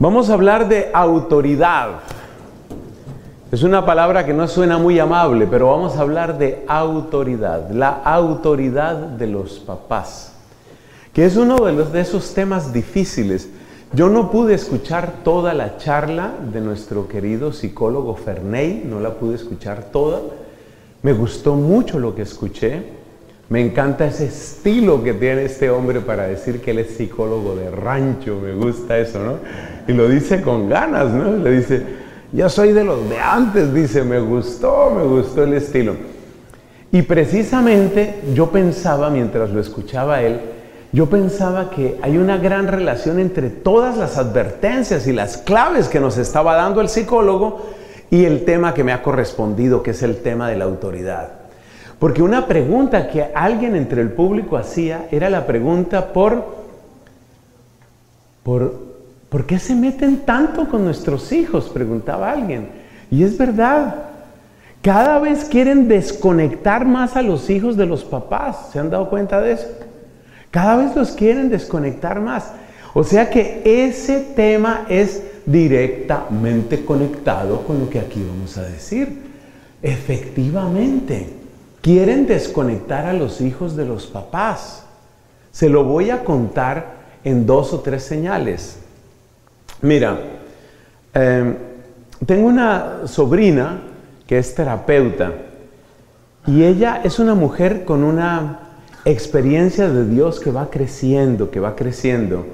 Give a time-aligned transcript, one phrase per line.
[0.00, 2.00] Vamos a hablar de autoridad.
[3.52, 7.90] Es una palabra que no suena muy amable, pero vamos a hablar de autoridad, la
[7.90, 10.32] autoridad de los papás,
[11.12, 13.48] que es uno de, los, de esos temas difíciles.
[13.92, 19.36] Yo no pude escuchar toda la charla de nuestro querido psicólogo Ferney, no la pude
[19.36, 20.22] escuchar toda.
[21.02, 22.82] Me gustó mucho lo que escuché.
[23.48, 27.70] Me encanta ese estilo que tiene este hombre para decir que él es psicólogo de
[27.70, 28.40] rancho.
[28.42, 29.34] Me gusta eso, ¿no?
[29.86, 31.36] Y lo dice con ganas, ¿no?
[31.36, 31.82] Le dice,
[32.32, 35.94] yo soy de los de antes, dice, me gustó, me gustó el estilo.
[36.90, 40.40] Y precisamente yo pensaba, mientras lo escuchaba él,
[40.92, 45.98] yo pensaba que hay una gran relación entre todas las advertencias y las claves que
[45.98, 47.66] nos estaba dando el psicólogo
[48.10, 51.32] y el tema que me ha correspondido, que es el tema de la autoridad.
[51.98, 56.44] Porque una pregunta que alguien entre el público hacía era la pregunta por,
[58.44, 58.93] por,
[59.34, 61.64] ¿por qué se meten tanto con nuestros hijos?
[61.64, 62.68] Preguntaba alguien.
[63.10, 64.04] Y es verdad,
[64.80, 68.68] cada vez quieren desconectar más a los hijos de los papás.
[68.72, 69.66] ¿Se han dado cuenta de eso?
[70.52, 72.52] Cada vez los quieren desconectar más.
[72.94, 79.20] O sea que ese tema es directamente conectado con lo que aquí vamos a decir.
[79.82, 81.28] Efectivamente,
[81.80, 84.84] quieren desconectar a los hijos de los papás.
[85.50, 86.86] Se lo voy a contar
[87.24, 88.83] en dos o tres señales.
[89.82, 90.18] Mira,
[91.12, 91.56] em,
[92.26, 93.82] tengo una sobrina
[94.26, 95.32] que es terapeuta
[96.46, 98.60] y ella es una mujer con una
[99.04, 102.46] experiencia de Dios que va creciendo, que va creciendo.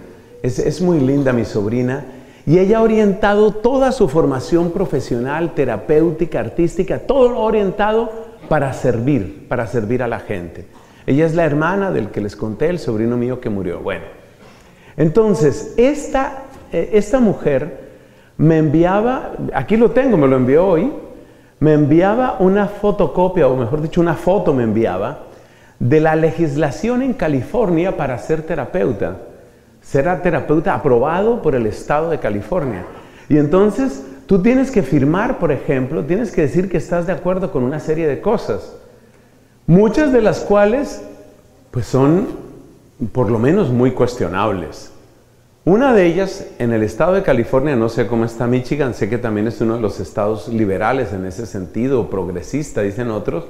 [0.43, 2.05] Es, muy linda mi sobrina.
[2.47, 8.11] Y ella ha orientado toda su formación profesional, terapéutica, artística, todo orientado
[8.49, 10.67] para servir, para servir a la gente.
[11.07, 13.81] Ella es la hermana del que les conté, el sobrino mío que murió.
[13.81, 14.05] Bueno,
[14.97, 17.91] entonces, esta, esta mujer
[18.37, 20.93] me enviaba, aquí lo tengo, me lo envió hoy,
[21.59, 25.25] me enviaba una fotocopia, o mejor dicho, una foto me enviaba,
[25.79, 29.19] de la legislación en California para ser terapeuta.
[29.83, 32.85] Será terapeuta aprobado por el estado de California.
[33.29, 37.51] Y entonces tú tienes que firmar, por ejemplo, tienes que decir que estás de acuerdo
[37.51, 38.77] con una serie de cosas,
[39.67, 41.03] muchas de las cuales
[41.71, 42.27] pues son
[43.13, 44.90] por lo menos muy cuestionables.
[45.67, 49.19] Una de ellas en el estado de California, no sé cómo está Michigan, sé que
[49.19, 53.45] también es uno de los estados liberales en ese sentido, progresista, dicen otros,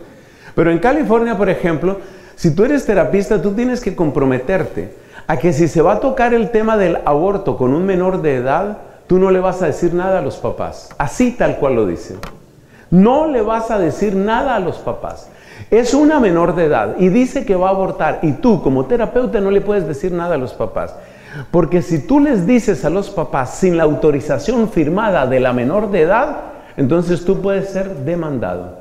[0.57, 1.99] pero en California, por ejemplo,
[2.35, 4.93] si tú eres terapista, tú tienes que comprometerte
[5.29, 8.35] a que si se va a tocar el tema del aborto con un menor de
[8.35, 10.89] edad, tú no le vas a decir nada a los papás.
[10.99, 12.17] Así tal cual lo dice.
[12.91, 15.29] No le vas a decir nada a los papás.
[15.71, 19.41] Es una menor de edad y dice que va a abortar y tú como terapeuta
[19.41, 20.97] no le puedes decir nada a los papás.
[21.51, 25.91] Porque si tú les dices a los papás sin la autorización firmada de la menor
[25.91, 26.41] de edad,
[26.77, 28.81] entonces tú puedes ser demandado.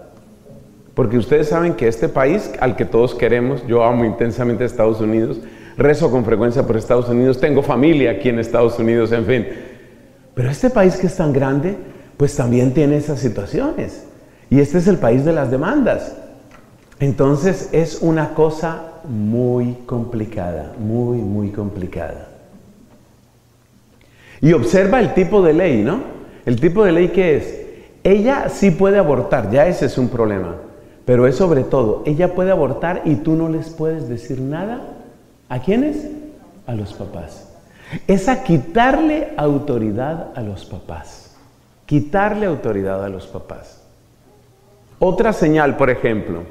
[0.93, 5.39] Porque ustedes saben que este país al que todos queremos, yo amo intensamente Estados Unidos,
[5.77, 9.47] rezo con frecuencia por Estados Unidos, tengo familia aquí en Estados Unidos, en fin.
[10.33, 11.77] Pero este país que es tan grande,
[12.17, 14.05] pues también tiene esas situaciones.
[14.49, 16.15] Y este es el país de las demandas.
[16.99, 22.28] Entonces es una cosa muy complicada, muy, muy complicada.
[24.41, 26.01] Y observa el tipo de ley, ¿no?
[26.45, 27.59] El tipo de ley que es,
[28.03, 30.55] ella sí puede abortar, ya ese es un problema.
[31.05, 34.81] Pero es sobre todo, ella puede abortar y tú no les puedes decir nada.
[35.49, 36.07] ¿A quiénes?
[36.67, 37.51] A los papás.
[38.07, 41.35] Es a quitarle autoridad a los papás.
[41.85, 43.81] Quitarle autoridad a los papás.
[44.99, 46.43] Otra señal, por ejemplo,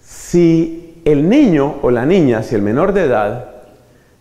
[0.00, 3.55] si el niño o la niña, si el menor de edad,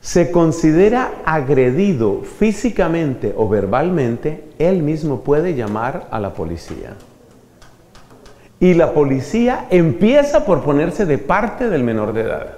[0.05, 6.93] se considera agredido físicamente o verbalmente, él mismo puede llamar a la policía.
[8.59, 12.49] Y la policía empieza por ponerse de parte del menor de edad.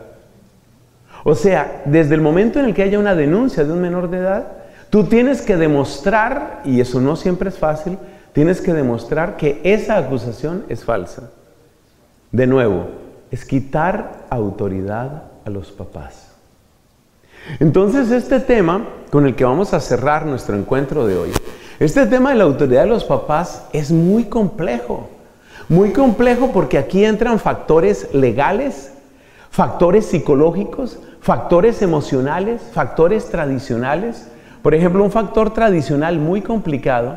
[1.23, 4.17] O sea, desde el momento en el que haya una denuncia de un menor de
[4.17, 4.47] edad,
[4.89, 7.97] tú tienes que demostrar, y eso no siempre es fácil,
[8.33, 11.31] tienes que demostrar que esa acusación es falsa.
[12.29, 12.89] De nuevo,
[13.31, 16.36] es quitar autoridad a los papás.
[17.59, 21.31] Entonces este tema con el que vamos a cerrar nuestro encuentro de hoy,
[21.79, 25.09] este tema de la autoridad de los papás es muy complejo.
[25.69, 28.93] Muy complejo porque aquí entran factores legales,
[29.49, 34.29] factores psicológicos, factores emocionales, factores tradicionales.
[34.61, 37.15] Por ejemplo, un factor tradicional muy complicado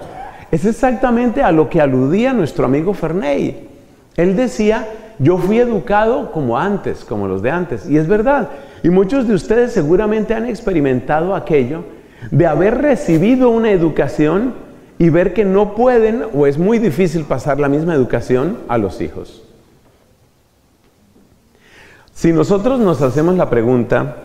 [0.50, 3.68] es exactamente a lo que aludía nuestro amigo Ferney.
[4.16, 4.88] Él decía,
[5.18, 7.88] yo fui educado como antes, como los de antes.
[7.88, 8.48] Y es verdad.
[8.82, 11.84] Y muchos de ustedes seguramente han experimentado aquello
[12.30, 14.54] de haber recibido una educación
[14.98, 19.00] y ver que no pueden o es muy difícil pasar la misma educación a los
[19.00, 19.42] hijos.
[22.12, 24.16] Si nosotros nos hacemos la pregunta,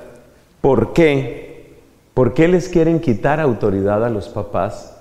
[0.59, 1.77] ¿por qué?
[2.13, 4.97] ¿Por qué les quieren quitar autoridad a los papás?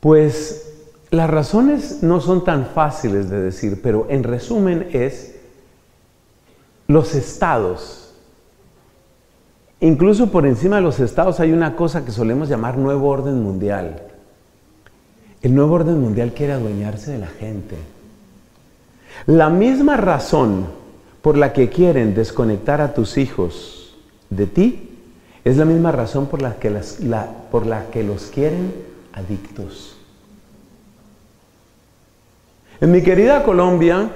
[0.00, 0.74] Pues
[1.10, 5.36] las razones no son tan fáciles de decir, pero en resumen es
[6.86, 8.03] los estados.
[9.80, 14.02] Incluso por encima de los estados hay una cosa que solemos llamar nuevo orden mundial.
[15.42, 17.76] El nuevo orden mundial quiere adueñarse de la gente.
[19.26, 20.66] La misma razón
[21.22, 23.94] por la que quieren desconectar a tus hijos
[24.30, 24.90] de ti
[25.44, 26.72] es la misma razón por la que,
[27.50, 28.72] por la que los quieren
[29.12, 29.96] adictos.
[32.80, 34.10] En mi querida Colombia,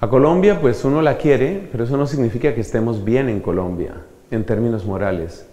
[0.00, 3.94] a Colombia pues uno la quiere, pero eso no significa que estemos bien en Colombia
[4.30, 5.46] en términos morales.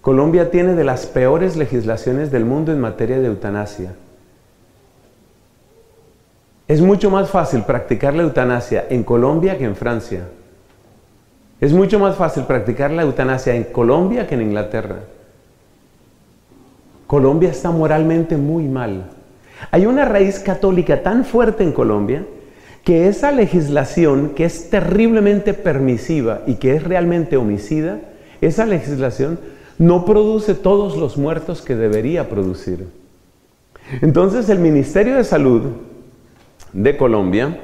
[0.00, 3.94] Colombia tiene de las peores legislaciones del mundo en materia de eutanasia.
[6.66, 10.28] Es mucho más fácil practicar la eutanasia en Colombia que en Francia.
[11.60, 14.96] Es mucho más fácil practicar la eutanasia en Colombia que en Inglaterra.
[17.06, 19.10] Colombia está moralmente muy mal.
[19.70, 22.24] Hay una raíz católica tan fuerte en Colombia
[22.84, 28.00] que esa legislación que es terriblemente permisiva y que es realmente homicida,
[28.40, 29.38] esa legislación
[29.78, 32.88] no produce todos los muertos que debería producir.
[34.00, 35.62] Entonces el Ministerio de Salud
[36.72, 37.58] de Colombia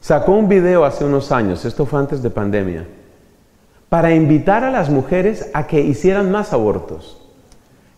[0.00, 2.86] sacó un video hace unos años, esto fue antes de pandemia,
[3.88, 7.20] para invitar a las mujeres a que hicieran más abortos.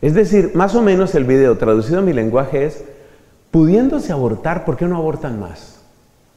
[0.00, 2.84] Es decir, más o menos el video traducido a mi lenguaje es,
[3.50, 5.79] pudiéndose abortar, ¿por qué no abortan más?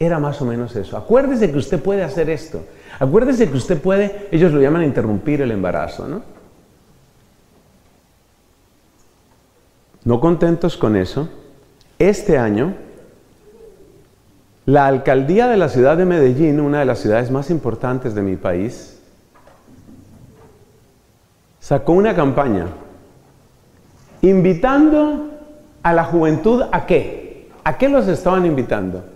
[0.04, 0.98] Era más o menos eso.
[0.98, 2.62] Acuérdese que usted puede hacer esto.
[3.00, 6.22] Acuérdese que usted puede, ellos lo llaman interrumpir el embarazo, ¿no?
[10.04, 11.30] No contentos con eso,
[11.98, 12.76] este año
[14.66, 18.36] la alcaldía de la ciudad de Medellín, una de las ciudades más importantes de mi
[18.36, 19.00] país,
[21.62, 22.68] sacó una campaña
[24.22, 25.30] invitando
[25.82, 27.50] a la juventud a qué?
[27.64, 29.13] ¿A qué los estaban invitando?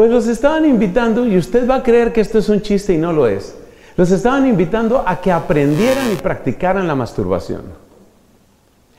[0.00, 2.96] Pues los estaban invitando, y usted va a creer que esto es un chiste y
[2.96, 3.54] no lo es,
[3.98, 7.64] los estaban invitando a que aprendieran y practicaran la masturbación,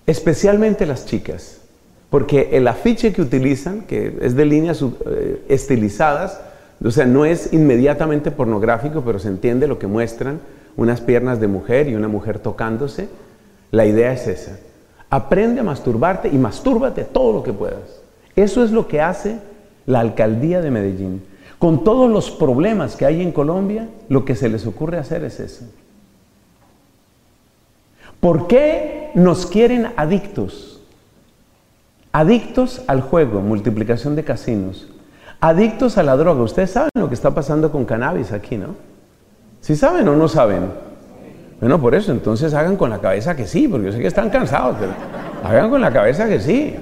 [0.06, 1.58] especialmente las chicas,
[2.12, 6.40] porque el afiche que utilizan, que es de líneas eh, estilizadas,
[6.86, 10.40] o sea, no es inmediatamente pornográfico, pero se entiende lo que muestran,
[10.78, 13.10] unas piernas de mujer y una mujer tocándose,
[13.72, 14.60] la idea es esa.
[15.10, 18.04] Aprende a masturbarte y mastúrbate todo lo que puedas.
[18.36, 19.50] Eso es lo que hace
[19.86, 21.24] la alcaldía de Medellín.
[21.60, 25.40] Con todos los problemas que hay en Colombia, lo que se les ocurre hacer es
[25.40, 25.66] eso.
[28.20, 30.82] ¿Por qué nos quieren adictos?
[32.12, 34.88] Adictos al juego, multiplicación de casinos.
[35.40, 36.44] Adictos a la droga.
[36.44, 38.76] Ustedes saben lo que está pasando con cannabis aquí, ¿no?
[39.62, 40.72] ¿Sí saben o no saben?
[41.60, 44.32] Bueno, por eso, entonces hagan con la cabeza que sí, porque yo sé que están
[44.32, 44.94] cansados, pero
[45.44, 46.76] hagan con la cabeza que sí.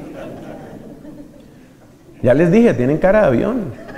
[2.22, 3.90] Ya les dije, tienen cara de avión.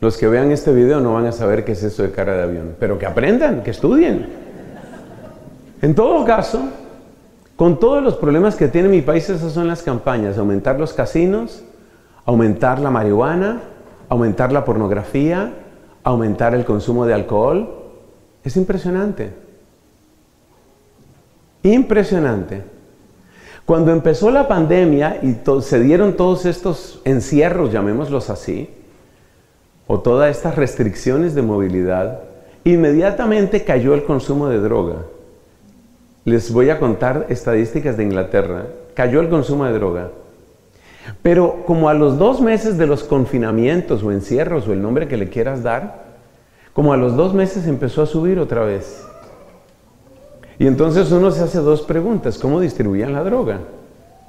[0.00, 2.42] Los que vean este video no van a saber qué es eso de cara de
[2.42, 4.28] avión, pero que aprendan, que estudien.
[5.80, 6.68] En todo caso,
[7.56, 11.64] con todos los problemas que tiene mi país, esas son las campañas, aumentar los casinos,
[12.26, 13.62] aumentar la marihuana,
[14.08, 15.52] aumentar la pornografía,
[16.02, 17.68] aumentar el consumo de alcohol.
[18.44, 19.32] Es impresionante.
[21.62, 22.73] Impresionante.
[23.66, 28.68] Cuando empezó la pandemia y se dieron todos estos encierros, llamémoslos así,
[29.86, 32.20] o todas estas restricciones de movilidad,
[32.64, 34.96] inmediatamente cayó el consumo de droga.
[36.24, 38.66] Les voy a contar estadísticas de Inglaterra.
[38.94, 40.10] Cayó el consumo de droga.
[41.22, 45.18] Pero como a los dos meses de los confinamientos o encierros o el nombre que
[45.18, 46.04] le quieras dar,
[46.72, 49.06] como a los dos meses empezó a subir otra vez.
[50.58, 52.38] Y entonces uno se hace dos preguntas.
[52.38, 53.60] ¿Cómo distribuían la droga?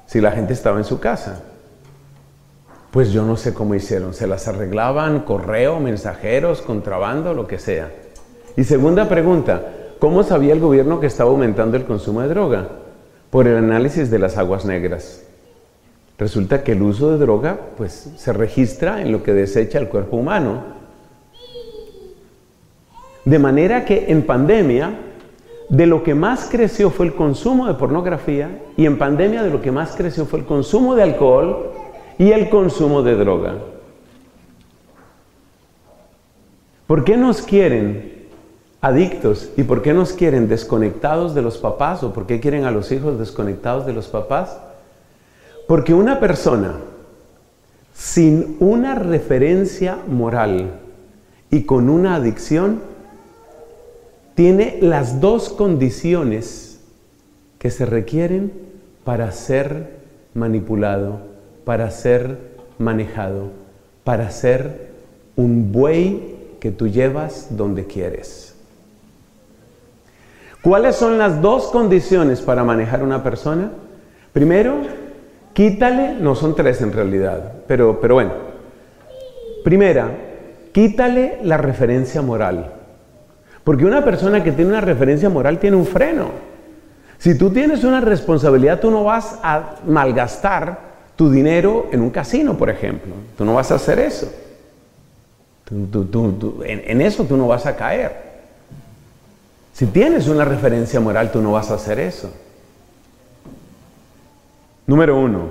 [0.06, 1.42] Si la gente estaba en su casa.
[2.90, 4.14] Pues yo no sé cómo hicieron.
[4.14, 7.92] Se las arreglaban, correo, mensajeros, contrabando, lo que sea.
[8.56, 9.62] Y segunda pregunta,
[9.98, 12.68] ¿cómo sabía el gobierno que estaba aumentando el consumo de droga?
[13.30, 15.22] Por el análisis de las aguas negras.
[16.18, 20.16] Resulta que el uso de droga pues, se registra en lo que desecha el cuerpo
[20.16, 20.62] humano.
[23.24, 25.00] De manera que en pandemia
[25.68, 29.60] de lo que más creció fue el consumo de pornografía y en pandemia de lo
[29.60, 31.72] que más creció fue el consumo de alcohol
[32.18, 33.54] y el consumo de droga.
[36.86, 38.16] ¿Por qué nos quieren
[38.86, 39.50] adictos.
[39.56, 42.92] ¿Y por qué nos quieren desconectados de los papás o por qué quieren a los
[42.92, 44.58] hijos desconectados de los papás?
[45.66, 46.74] Porque una persona
[47.92, 50.78] sin una referencia moral
[51.50, 52.80] y con una adicción
[54.36, 56.78] tiene las dos condiciones
[57.58, 58.52] que se requieren
[59.02, 59.96] para ser
[60.34, 61.20] manipulado,
[61.64, 62.38] para ser
[62.78, 63.48] manejado,
[64.04, 64.90] para ser
[65.36, 68.54] un buey que tú llevas donde quieres.
[70.60, 73.70] ¿Cuáles son las dos condiciones para manejar una persona?
[74.34, 74.74] Primero,
[75.54, 78.32] quítale, no son tres en realidad, pero, pero bueno.
[79.64, 80.10] Primera,
[80.72, 82.75] quítale la referencia moral.
[83.66, 86.30] Porque una persona que tiene una referencia moral tiene un freno.
[87.18, 90.78] Si tú tienes una responsabilidad, tú no vas a malgastar
[91.16, 93.12] tu dinero en un casino, por ejemplo.
[93.36, 94.32] Tú no vas a hacer eso.
[95.68, 98.12] en, eso tú no vas a caer.
[99.72, 102.32] Si tienes una referencia moral, tú no vas a hacer eso.
[104.86, 105.48] Número uno,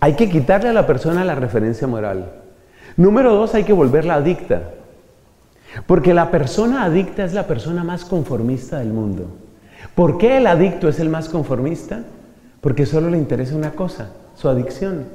[0.00, 2.30] hay que quitarle a la persona la referencia moral.
[2.98, 4.64] Número dos, hay que volverla adicta.
[5.86, 9.26] Porque la persona adicta es la persona más conformista del mundo.
[9.94, 12.00] ¿Por qué el adicto es el más conformista?
[12.60, 15.06] Porque solo le interesa una cosa, su adicción.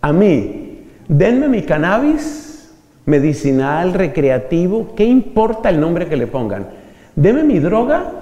[0.00, 2.72] A mí, denme mi cannabis
[3.06, 6.68] medicinal, recreativo, ¿qué importa el nombre que le pongan?
[7.16, 8.12] Deme mi droga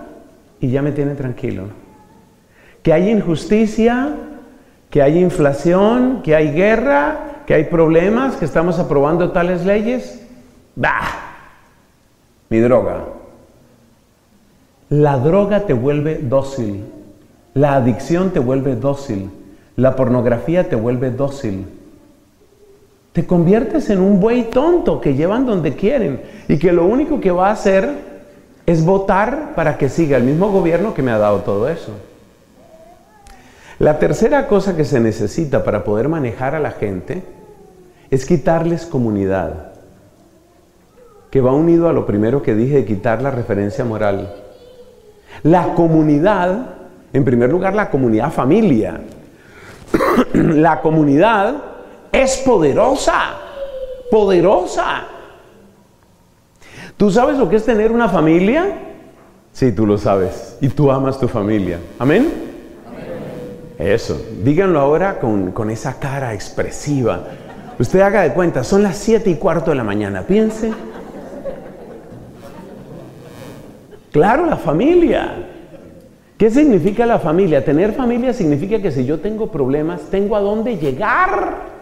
[0.60, 1.64] y ya me tiene tranquilo.
[2.82, 4.14] Que hay injusticia,
[4.90, 10.26] que hay inflación, que hay guerra, que hay problemas, que estamos aprobando tales leyes.
[10.74, 11.27] ¡Bah!
[12.48, 13.04] Mi droga.
[14.90, 16.84] La droga te vuelve dócil,
[17.54, 19.30] la adicción te vuelve dócil,
[19.76, 21.66] la pornografía te vuelve dócil.
[23.12, 27.30] Te conviertes en un buey tonto que llevan donde quieren y que lo único que
[27.30, 27.90] va a hacer
[28.64, 31.92] es votar para que siga el mismo gobierno que me ha dado todo eso.
[33.78, 37.22] La tercera cosa que se necesita para poder manejar a la gente
[38.10, 39.67] es quitarles comunidad
[41.30, 44.34] que va unido a lo primero que dije de quitar la referencia moral.
[45.42, 46.74] La comunidad,
[47.12, 49.00] en primer lugar la comunidad familia.
[50.32, 51.54] la comunidad
[52.12, 53.34] es poderosa,
[54.10, 55.04] poderosa.
[56.96, 58.66] ¿Tú sabes lo que es tener una familia?
[59.52, 60.56] Sí, tú lo sabes.
[60.60, 61.78] Y tú amas tu familia.
[61.98, 62.28] ¿Amén?
[63.78, 64.20] Eso.
[64.42, 67.20] Díganlo ahora con, con esa cara expresiva.
[67.78, 70.22] Usted haga de cuenta, son las siete y cuarto de la mañana.
[70.22, 70.72] Piense
[74.12, 75.48] Claro, la familia.
[76.38, 77.64] ¿Qué significa la familia?
[77.64, 81.78] Tener familia significa que si yo tengo problemas, tengo a dónde llegar.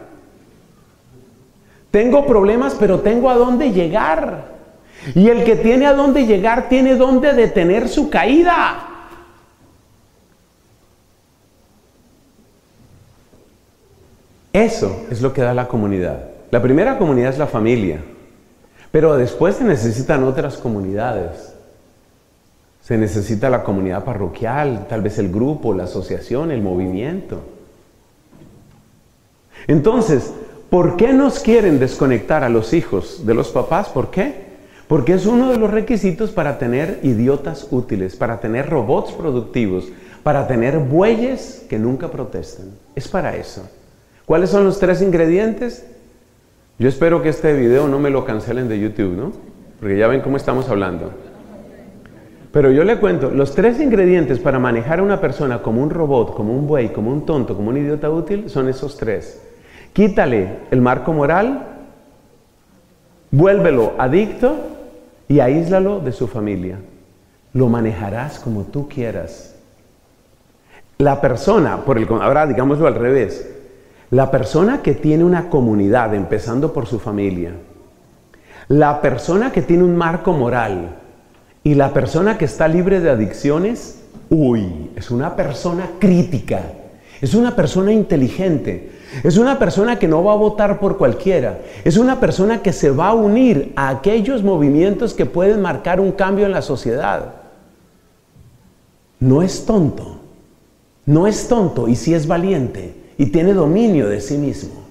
[1.90, 4.56] Tengo problemas, pero tengo a dónde llegar.
[5.14, 8.96] Y el que tiene a dónde llegar tiene dónde detener su caída.
[14.52, 16.30] Eso es lo que da la comunidad.
[16.50, 18.00] La primera comunidad es la familia,
[18.90, 21.55] pero después se necesitan otras comunidades.
[22.86, 27.40] Se necesita la comunidad parroquial, tal vez el grupo, la asociación, el movimiento.
[29.66, 30.32] Entonces,
[30.70, 33.88] ¿por qué nos quieren desconectar a los hijos de los papás?
[33.88, 34.46] ¿Por qué?
[34.86, 39.88] Porque es uno de los requisitos para tener idiotas útiles, para tener robots productivos,
[40.22, 42.66] para tener bueyes que nunca protestan.
[42.94, 43.68] Es para eso.
[44.26, 45.84] ¿Cuáles son los tres ingredientes?
[46.78, 49.32] Yo espero que este video no me lo cancelen de YouTube, ¿no?
[49.80, 51.25] Porque ya ven cómo estamos hablando.
[52.56, 56.32] Pero yo le cuento, los tres ingredientes para manejar a una persona como un robot,
[56.32, 59.42] como un buey, como un tonto, como un idiota útil, son esos tres.
[59.92, 61.66] Quítale el marco moral,
[63.30, 64.56] vuélvelo adicto
[65.28, 66.78] y aíslalo de su familia.
[67.52, 69.54] Lo manejarás como tú quieras.
[70.96, 73.54] La persona, por el, ahora digámoslo al revés,
[74.08, 77.50] la persona que tiene una comunidad, empezando por su familia,
[78.68, 81.02] la persona que tiene un marco moral,
[81.66, 83.98] y la persona que está libre de adicciones,
[84.30, 86.62] uy, es una persona crítica,
[87.20, 88.92] es una persona inteligente,
[89.24, 92.92] es una persona que no va a votar por cualquiera, es una persona que se
[92.92, 97.34] va a unir a aquellos movimientos que pueden marcar un cambio en la sociedad.
[99.18, 100.20] No es tonto,
[101.04, 104.84] no es tonto y sí es valiente y tiene dominio de sí mismo.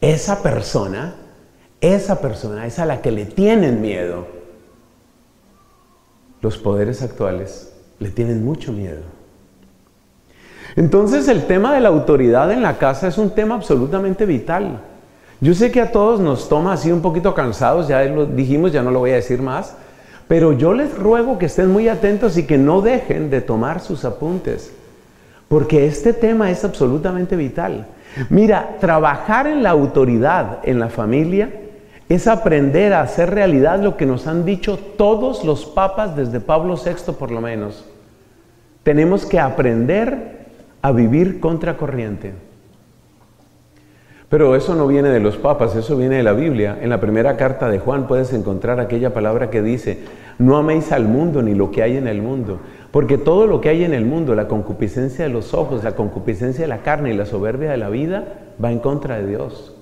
[0.00, 1.16] Esa persona,
[1.82, 4.35] esa persona es a la que le tienen miedo
[6.42, 9.02] los poderes actuales le tienen mucho miedo.
[10.76, 14.80] Entonces el tema de la autoridad en la casa es un tema absolutamente vital.
[15.40, 18.82] Yo sé que a todos nos toma así un poquito cansados, ya lo dijimos, ya
[18.82, 19.74] no lo voy a decir más,
[20.28, 24.04] pero yo les ruego que estén muy atentos y que no dejen de tomar sus
[24.04, 24.72] apuntes,
[25.48, 27.86] porque este tema es absolutamente vital.
[28.30, 31.50] Mira, trabajar en la autoridad en la familia
[32.08, 36.76] es aprender a hacer realidad lo que nos han dicho todos los papas desde Pablo
[36.76, 37.84] VI por lo menos.
[38.82, 40.46] Tenemos que aprender
[40.82, 42.32] a vivir contracorriente.
[44.28, 46.78] Pero eso no viene de los papas, eso viene de la Biblia.
[46.80, 50.00] En la primera carta de Juan puedes encontrar aquella palabra que dice,
[50.38, 52.58] no améis al mundo ni lo que hay en el mundo,
[52.90, 56.62] porque todo lo que hay en el mundo, la concupiscencia de los ojos, la concupiscencia
[56.62, 58.24] de la carne y la soberbia de la vida,
[58.62, 59.75] va en contra de Dios.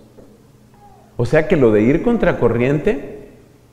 [1.16, 3.28] O sea que lo de ir contracorriente,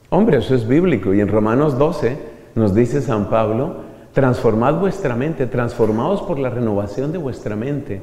[0.09, 1.13] hombre, eso es bíblico.
[1.13, 2.17] Y en Romanos 12
[2.55, 3.77] nos dice San Pablo,
[4.13, 8.01] transformad vuestra mente, transformaos por la renovación de vuestra mente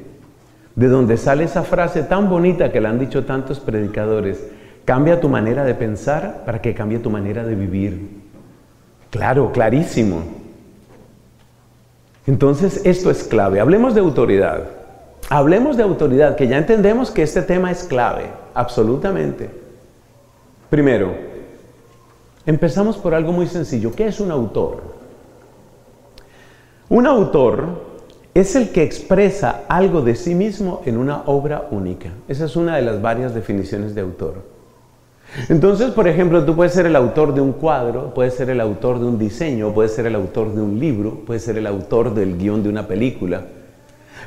[0.79, 4.47] de donde sale esa frase tan bonita que la han dicho tantos predicadores,
[4.85, 8.21] cambia tu manera de pensar para que cambie tu manera de vivir.
[9.09, 10.23] Claro, clarísimo.
[12.25, 13.59] Entonces, esto es clave.
[13.59, 14.78] Hablemos de autoridad.
[15.31, 19.51] Hablemos de autoridad, que ya entendemos que este tema es clave, absolutamente.
[20.71, 21.13] Primero,
[22.47, 23.91] empezamos por algo muy sencillo.
[23.91, 24.81] ¿Qué es un autor?
[26.89, 27.89] Un autor
[28.33, 32.09] es el que expresa algo de sí mismo en una obra única.
[32.27, 34.41] Esa es una de las varias definiciones de autor.
[35.47, 38.97] Entonces, por ejemplo, tú puedes ser el autor de un cuadro, puedes ser el autor
[38.97, 42.35] de un diseño, puedes ser el autor de un libro, puedes ser el autor del
[42.35, 43.43] guion de una película.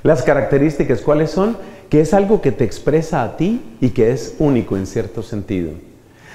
[0.03, 1.57] Las características, ¿cuáles son?
[1.89, 5.71] Que es algo que te expresa a ti y que es único en cierto sentido.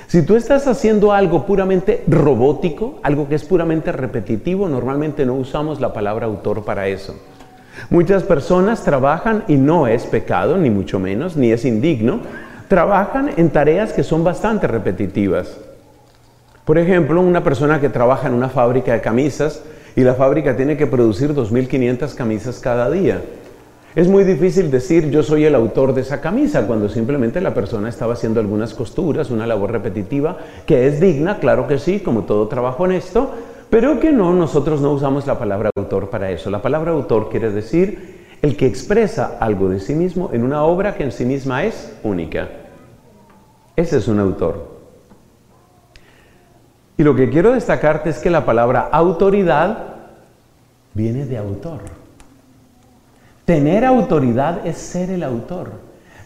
[0.07, 5.81] Si tú estás haciendo algo puramente robótico, algo que es puramente repetitivo, normalmente no usamos
[5.81, 7.13] la palabra autor para eso.
[7.89, 12.21] Muchas personas trabajan, y no es pecado, ni mucho menos, ni es indigno,
[12.69, 15.57] trabajan en tareas que son bastante repetitivas.
[16.63, 19.61] Por ejemplo, una persona que trabaja en una fábrica de camisas
[19.95, 23.21] y la fábrica tiene que producir 2.500 camisas cada día.
[23.97, 27.89] Es muy difícil decir yo soy el autor de esa camisa cuando simplemente la persona
[27.89, 32.47] estaba haciendo algunas costuras, una labor repetitiva que es digna, claro que sí, como todo
[32.47, 33.31] trabajo honesto,
[33.71, 36.51] pero que no, nosotros no usamos la palabra autor para eso.
[36.51, 40.93] La palabra autor quiere decir el que expresa algo de sí mismo en una obra
[40.93, 42.49] que en sí misma es única.
[43.75, 44.77] Ese es un autor.
[46.97, 49.95] Y lo que quiero destacarte es que la palabra autoridad
[50.93, 52.06] viene de autor.
[53.47, 55.71] Tener autoridad es ser el autor.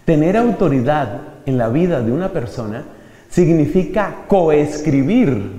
[0.06, 2.84] Tener autoridad en la vida de una persona
[3.30, 5.52] significa coescribir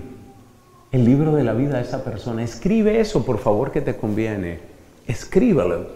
[0.90, 2.42] el libro de la vida de esa persona.
[2.42, 4.58] Escribe eso, por favor, que te conviene.
[5.06, 5.86] Escríbalo.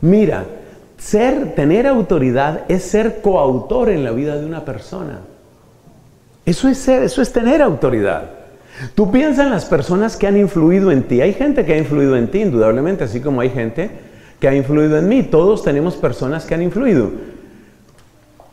[0.00, 0.44] Mira,
[0.96, 5.22] ser, tener autoridad es ser coautor en la vida de una persona.
[6.46, 8.30] Eso es ser, eso es tener autoridad.
[8.94, 11.20] Tú piensas en las personas que han influido en ti.
[11.20, 14.08] Hay gente que ha influido en ti, indudablemente, así como hay gente
[14.40, 15.22] que ha influido en mí.
[15.22, 17.10] Todos tenemos personas que han influido.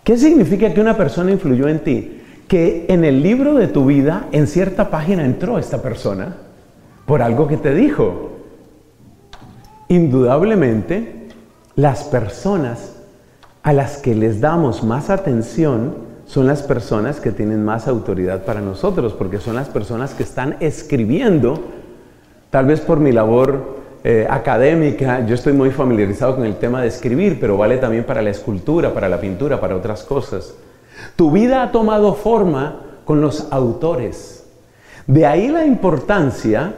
[0.03, 2.17] ¿Qué significa que una persona influyó en ti?
[2.47, 6.37] que en el libro de tu vida, en cierta página entró esta persona
[7.05, 8.31] por algo que te dijo.
[9.89, 11.27] Indudablemente,
[11.75, 12.95] las personas
[13.63, 18.61] a las que les damos más atención son las personas que tienen más autoridad para
[18.61, 21.59] nosotros, porque son las personas que están escribiendo,
[22.49, 26.87] tal vez por mi labor eh, académica, yo estoy muy familiarizado con el tema de
[26.87, 30.53] escribir, pero vale también para la escultura, para la pintura, para otras cosas.
[31.15, 34.45] Tu vida ha tomado forma con los autores.
[35.07, 36.73] De ahí la importancia,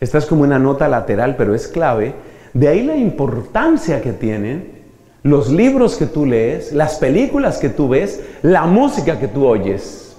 [0.00, 2.14] esta es como una nota lateral, pero es clave,
[2.52, 4.74] de ahí la importancia que tienen
[5.24, 10.16] los libros que tú lees, las películas que tú ves, la música que tú oyes.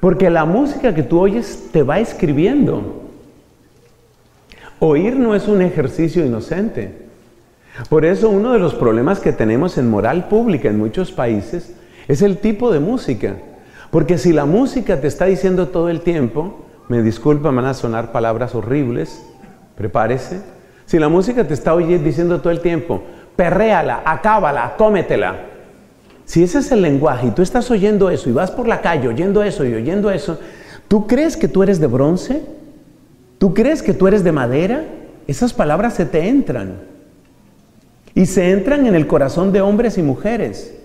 [0.00, 3.09] Porque la música que tú oyes te va escribiendo.
[4.82, 7.06] Oír no es un ejercicio inocente.
[7.90, 11.74] Por eso uno de los problemas que tenemos en moral pública en muchos países
[12.08, 13.36] es el tipo de música.
[13.90, 18.10] Porque si la música te está diciendo todo el tiempo, me disculpa, van a sonar
[18.10, 19.22] palabras horribles,
[19.76, 20.40] prepárese.
[20.86, 23.02] Si la música te está diciendo todo el tiempo,
[23.36, 25.40] perréala, acábala, cómetela.
[26.24, 29.08] Si ese es el lenguaje y tú estás oyendo eso y vas por la calle
[29.08, 30.40] oyendo eso y oyendo eso,
[30.88, 32.59] ¿tú crees que tú eres de bronce?
[33.40, 34.84] ¿Tú crees que tú eres de madera?
[35.26, 36.74] Esas palabras se te entran.
[38.14, 40.76] Y se entran en el corazón de hombres y mujeres.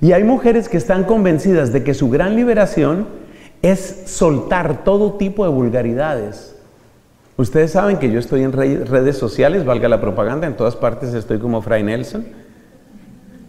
[0.00, 3.08] Y hay mujeres que están convencidas de que su gran liberación
[3.60, 6.56] es soltar todo tipo de vulgaridades.
[7.36, 11.40] Ustedes saben que yo estoy en redes sociales, valga la propaganda, en todas partes estoy
[11.40, 12.24] como Fray Nelson.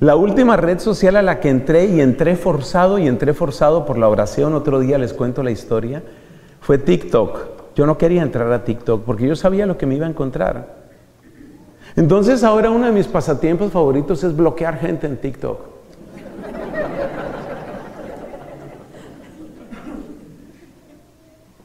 [0.01, 3.97] La última red social a la que entré y entré forzado y entré forzado por
[3.97, 6.03] la oración, otro día les cuento la historia,
[6.59, 7.50] fue TikTok.
[7.75, 10.81] Yo no quería entrar a TikTok porque yo sabía lo que me iba a encontrar.
[11.95, 15.59] Entonces ahora uno de mis pasatiempos favoritos es bloquear gente en TikTok.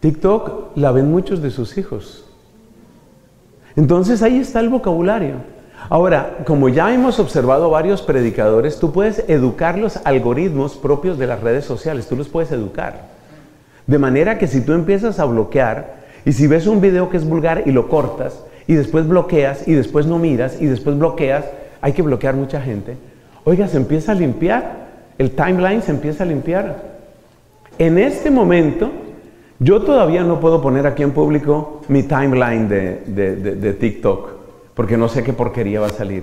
[0.01, 2.25] TikTok la ven muchos de sus hijos.
[3.75, 5.57] Entonces ahí está el vocabulario.
[5.88, 11.40] Ahora, como ya hemos observado varios predicadores, tú puedes educar los algoritmos propios de las
[11.40, 13.15] redes sociales, tú los puedes educar.
[13.87, 17.29] De manera que si tú empiezas a bloquear y si ves un video que es
[17.29, 21.44] vulgar y lo cortas y después bloqueas y después no miras y después bloqueas,
[21.81, 22.96] hay que bloquear mucha gente.
[23.44, 24.87] Oiga, se empieza a limpiar,
[25.18, 26.96] el timeline se empieza a limpiar.
[27.79, 28.90] En este momento,
[29.59, 34.37] yo todavía no puedo poner aquí en público mi timeline de, de TikTok
[34.77, 36.22] porque no sé qué porquería va a salir.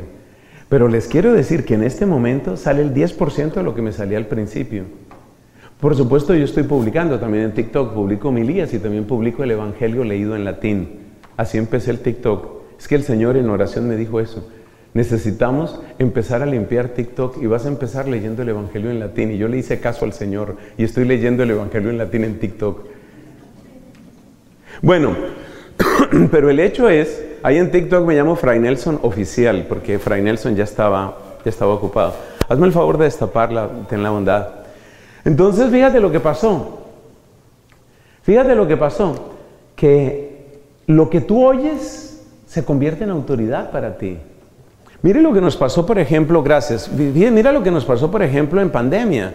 [0.70, 3.92] Pero les quiero decir que en este momento sale el 10% de lo que me
[3.92, 4.84] salía al principio.
[5.84, 10.06] Por supuesto, yo estoy publicando también en TikTok, publico milías y también publico el Evangelio
[10.06, 10.88] leído en latín.
[11.36, 12.48] Así empecé el TikTok.
[12.80, 14.50] Es que el Señor en oración me dijo eso.
[14.94, 19.32] Necesitamos empezar a limpiar TikTok y vas a empezar leyendo el Evangelio en latín.
[19.32, 22.40] Y yo le hice caso al Señor y estoy leyendo el Evangelio en latín en
[22.40, 22.86] TikTok.
[24.82, 25.18] Bueno,
[26.32, 30.56] pero el hecho es Ahí en TikTok me llamo Fray Nelson Oficial, porque Fray Nelson
[30.56, 32.16] ya estaba, ya estaba ocupado.
[32.48, 34.63] Hazme el favor de destaparla, ten la bondad.
[35.26, 36.80] Entonces, fíjate lo que pasó.
[38.24, 39.34] Fíjate lo que pasó.
[39.76, 44.18] Que lo que tú oyes se convierte en autoridad para ti.
[45.02, 46.92] Mire lo que nos pasó, por ejemplo, gracias.
[46.92, 49.34] Mira lo que nos pasó, por ejemplo, en pandemia.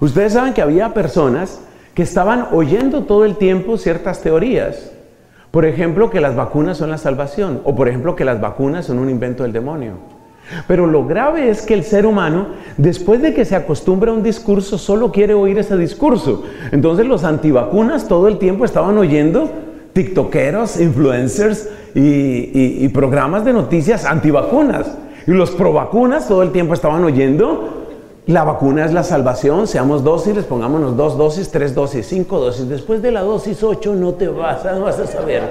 [0.00, 1.60] Ustedes saben que había personas
[1.94, 4.92] que estaban oyendo todo el tiempo ciertas teorías.
[5.50, 8.98] Por ejemplo, que las vacunas son la salvación, o por ejemplo, que las vacunas son
[8.98, 9.94] un invento del demonio.
[10.66, 14.22] Pero lo grave es que el ser humano, después de que se acostumbra a un
[14.22, 16.44] discurso, solo quiere oír ese discurso.
[16.70, 19.50] Entonces los antivacunas todo el tiempo estaban oyendo
[19.92, 24.96] tiktokeros, influencers y, y programas de noticias antivacunas.
[25.26, 27.82] Y los provacunas todo el tiempo estaban oyendo
[28.26, 32.68] la vacuna es la salvación, seamos dóciles, pongámonos dos dosis, tres dosis, cinco dosis.
[32.68, 35.42] Después de la dosis ocho no te vas, no vas a saber.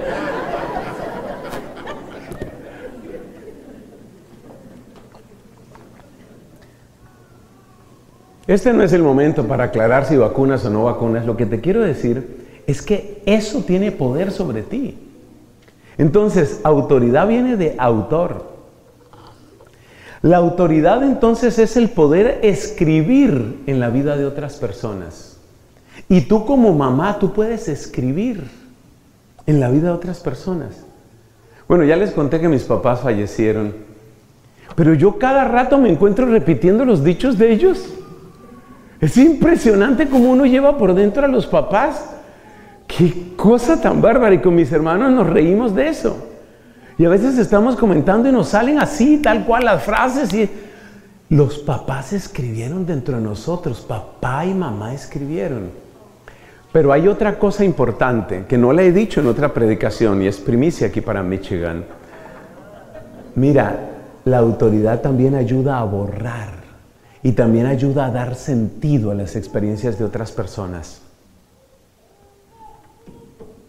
[8.51, 11.25] Este no es el momento para aclarar si vacunas o no vacunas.
[11.25, 14.97] Lo que te quiero decir es que eso tiene poder sobre ti.
[15.97, 18.51] Entonces, autoridad viene de autor.
[20.21, 25.37] La autoridad entonces es el poder escribir en la vida de otras personas.
[26.09, 28.43] Y tú como mamá, tú puedes escribir
[29.45, 30.83] en la vida de otras personas.
[31.69, 33.73] Bueno, ya les conté que mis papás fallecieron,
[34.75, 37.99] pero yo cada rato me encuentro repitiendo los dichos de ellos.
[39.01, 42.05] Es impresionante cómo uno lleva por dentro a los papás.
[42.85, 44.35] Qué cosa tan bárbara.
[44.35, 46.27] Y con mis hermanos nos reímos de eso.
[46.99, 50.31] Y a veces estamos comentando y nos salen así, tal cual las frases.
[50.35, 50.47] Y
[51.29, 55.71] los papás escribieron dentro de nosotros, papá y mamá escribieron.
[56.71, 60.37] Pero hay otra cosa importante que no le he dicho en otra predicación y es
[60.37, 61.85] primicia aquí para Michigan.
[63.33, 63.79] Mira,
[64.25, 66.60] la autoridad también ayuda a borrar
[67.23, 71.01] y también ayuda a dar sentido a las experiencias de otras personas.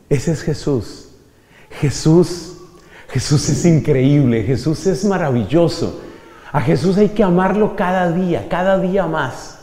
[0.09, 1.09] Ese es Jesús.
[1.71, 2.53] Jesús
[3.13, 6.01] Jesús es increíble, Jesús es maravilloso.
[6.51, 9.59] A Jesús hay que amarlo cada día, cada día más.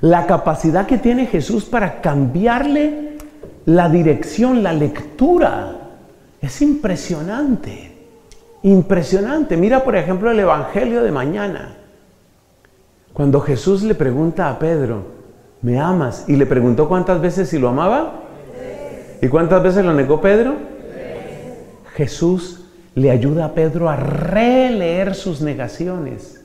[0.00, 3.18] La capacidad que tiene Jesús para cambiarle
[3.64, 5.76] la dirección, la lectura,
[6.40, 7.96] es impresionante.
[8.62, 9.56] Impresionante.
[9.56, 11.78] Mira, por ejemplo, el Evangelio de mañana.
[13.12, 15.02] Cuando Jesús le pregunta a Pedro,
[15.62, 16.24] ¿me amas?
[16.28, 18.22] Y le preguntó cuántas veces si lo amaba.
[19.20, 20.54] ¿Y cuántas veces lo negó Pedro?
[21.94, 26.40] Jesús le ayuda a Pedro a releer sus negaciones.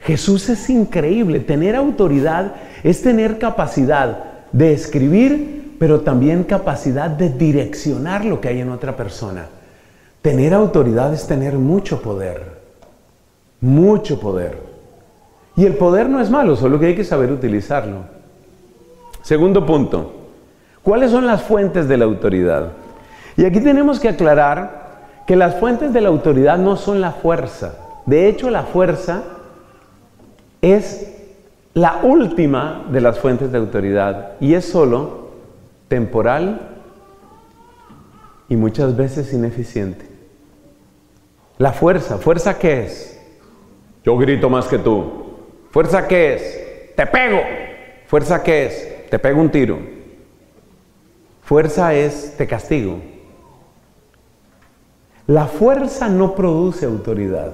[0.00, 1.40] Jesús es increíble.
[1.40, 8.60] Tener autoridad es tener capacidad de escribir, pero también capacidad de direccionar lo que hay
[8.60, 9.46] en otra persona.
[10.22, 12.58] Tener autoridad es tener mucho poder.
[13.60, 14.67] Mucho poder.
[15.58, 18.02] Y el poder no es malo, solo que hay que saber utilizarlo.
[19.22, 20.12] Segundo punto.
[20.84, 22.74] ¿Cuáles son las fuentes de la autoridad?
[23.36, 27.74] Y aquí tenemos que aclarar que las fuentes de la autoridad no son la fuerza.
[28.06, 29.24] De hecho, la fuerza
[30.62, 31.12] es
[31.74, 35.30] la última de las fuentes de autoridad y es solo
[35.88, 36.60] temporal
[38.48, 40.08] y muchas veces ineficiente.
[41.58, 43.20] La fuerza, ¿fuerza qué es?
[44.04, 45.17] Yo grito más que tú.
[45.70, 46.94] ¿Fuerza qué es?
[46.96, 47.40] Te pego.
[48.06, 49.08] ¿Fuerza qué es?
[49.10, 49.78] Te pego un tiro.
[51.42, 53.00] Fuerza es te castigo.
[55.26, 57.52] La fuerza no produce autoridad.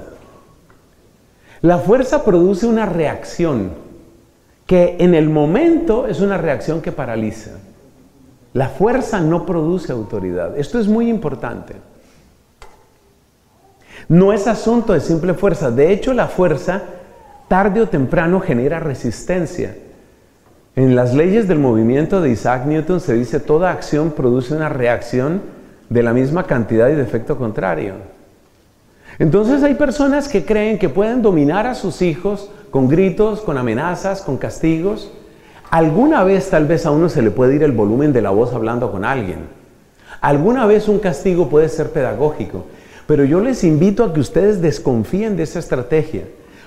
[1.60, 3.72] La fuerza produce una reacción
[4.66, 7.52] que en el momento es una reacción que paraliza.
[8.52, 10.56] La fuerza no produce autoridad.
[10.56, 11.74] Esto es muy importante.
[14.08, 15.70] No es asunto de simple fuerza.
[15.70, 16.82] De hecho, la fuerza
[17.48, 19.76] tarde o temprano genera resistencia.
[20.76, 25.42] En las leyes del movimiento de Isaac Newton se dice toda acción produce una reacción
[25.88, 27.94] de la misma cantidad y de efecto contrario.
[29.18, 34.22] Entonces hay personas que creen que pueden dominar a sus hijos con gritos, con amenazas,
[34.22, 35.12] con castigos.
[35.70, 38.52] Alguna vez tal vez a uno se le puede ir el volumen de la voz
[38.52, 39.46] hablando con alguien.
[40.20, 42.64] Alguna vez un castigo puede ser pedagógico.
[43.06, 46.22] Pero yo les invito a que ustedes desconfíen de esa estrategia.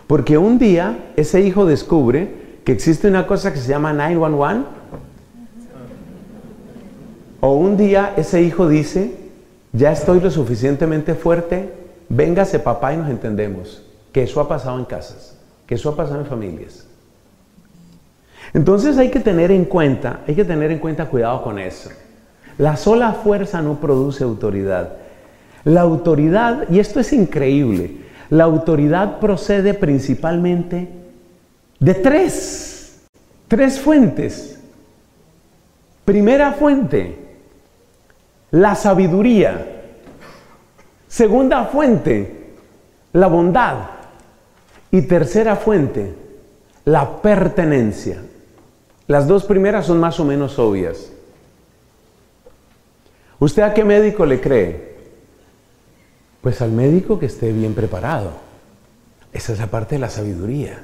[0.08, 4.68] Porque un día ese hijo descubre que existe una cosa que se llama 911.
[7.40, 9.12] O un día ese hijo dice,
[9.74, 11.72] ya estoy lo suficientemente fuerte,
[12.10, 13.84] véngase papá y nos entendemos.
[14.12, 16.88] Que eso ha pasado en casas que eso ha pasado en familias.
[18.54, 21.90] Entonces hay que tener en cuenta, hay que tener en cuenta cuidado con eso.
[22.58, 24.94] La sola fuerza no produce autoridad.
[25.66, 27.98] La autoridad, y esto es increíble,
[28.30, 30.88] la autoridad procede principalmente
[31.80, 33.02] de tres,
[33.48, 34.60] tres fuentes.
[36.06, 37.18] Primera fuente,
[38.52, 39.84] la sabiduría.
[41.08, 42.54] Segunda fuente,
[43.14, 43.78] la bondad.
[44.90, 46.14] Y tercera fuente,
[46.86, 48.22] la pertenencia.
[49.08, 51.12] Las dos primeras son más o menos obvias.
[53.40, 54.97] ¿Usted a qué médico le cree?
[56.48, 58.32] Pues al médico que esté bien preparado.
[59.34, 60.80] Esa es la parte de la sabiduría.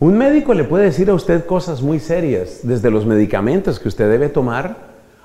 [0.00, 4.10] Un médico le puede decir a usted cosas muy serias, desde los medicamentos que usted
[4.10, 4.76] debe tomar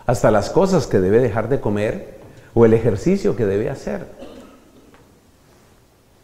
[0.05, 2.17] hasta las cosas que debe dejar de comer
[2.53, 4.05] o el ejercicio que debe hacer.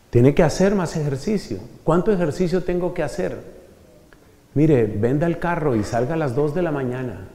[0.09, 1.57] Tiene que hacer más ejercicio.
[1.83, 3.39] ¿Cuánto ejercicio tengo que hacer?
[4.53, 7.27] Mire, venda el carro y salga a las 2 de la mañana.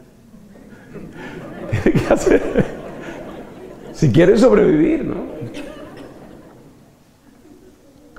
[1.71, 2.86] Tiene que hacer.
[3.97, 5.17] Si quiere sobrevivir, ¿no?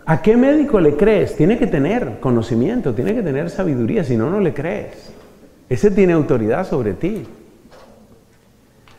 [0.06, 1.36] ¿A qué médico le crees?
[1.38, 5.12] Tiene que tener conocimiento, tiene que tener sabiduría, si no, no le crees.
[5.70, 7.24] Ese tiene autoridad sobre ti.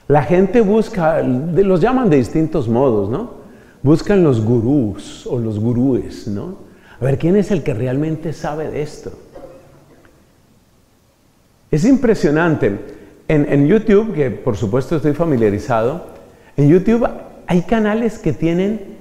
[0.06, 3.38] La gente busca, los llaman de distintos modos, ¿no?
[3.82, 6.56] buscan los gurús o los gurúes, ¿no?
[7.00, 9.12] A ver, ¿quién es el que realmente sabe de esto?
[11.70, 12.96] Es impresionante.
[13.28, 16.06] En, YouTube, que por supuesto estoy familiarizado,
[16.58, 17.08] en YouTube
[17.46, 18.98] hay canales que tienen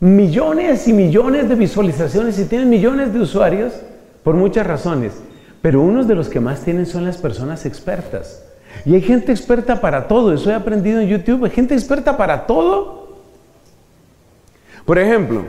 [0.00, 3.72] millones y millones de visualizaciones y tienen millones de usuarios
[4.22, 5.14] por muchas razones.
[5.62, 8.44] Pero unos de los que más tienen son las personas expertas.
[8.84, 12.46] Y hay gente experta para todo, eso he aprendido en YouTube, hay gente experta para
[12.46, 12.98] todo
[14.88, 15.44] por ejemplo,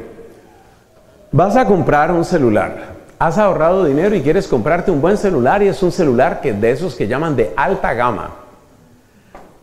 [1.31, 5.69] vas a comprar un celular, has ahorrado dinero y quieres comprarte un buen celular y
[5.69, 8.31] es un celular que de esos que llaman de alta gama.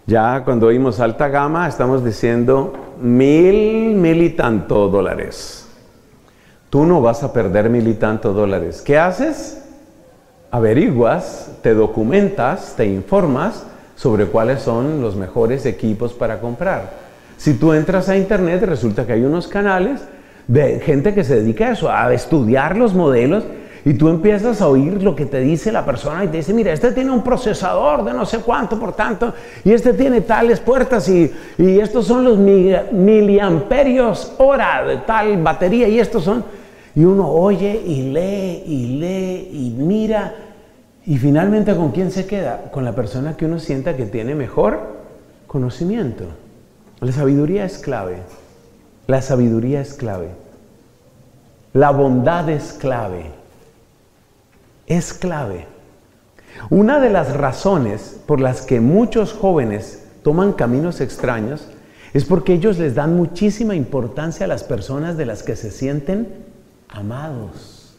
[0.07, 5.67] Ya cuando oímos alta gama estamos diciendo mil, mil y tanto dólares.
[6.71, 8.83] Tú no vas a perder mil y tanto dólares.
[8.83, 9.65] ¿Qué haces?
[10.53, 13.67] Averiguas, te documentas, te informas
[13.97, 16.93] sobre cuáles son los mejores equipos para comprar.
[17.37, 20.03] Si tú entras a internet, resulta que hay unos canales
[20.47, 23.43] de gente que se dedica a eso, a estudiar los modelos
[23.87, 26.73] y tú empiezas a oír lo que te dice la persona y te dice, mira,
[26.73, 31.09] este tiene un procesador de no sé cuánto, por tanto, y este tiene tales puertas
[31.09, 36.45] y, y estos son los miliamperios hora de tal batería y estos son...
[36.97, 40.35] Y uno oye y lee y lee y mira
[41.05, 42.71] y finalmente con quién se queda?
[42.73, 44.81] Con la persona que uno sienta que tiene mejor
[45.47, 46.25] conocimiento.
[46.99, 48.17] La sabiduría es clave.
[49.07, 50.31] La sabiduría es clave.
[51.73, 53.46] La bondad es clave.
[54.87, 55.67] Es clave.
[56.71, 61.69] Una de las razones por las que muchos jóvenes toman caminos extraños
[62.13, 66.29] es porque ellos les dan muchísima importancia a las personas de las que se sienten
[66.89, 67.95] amados.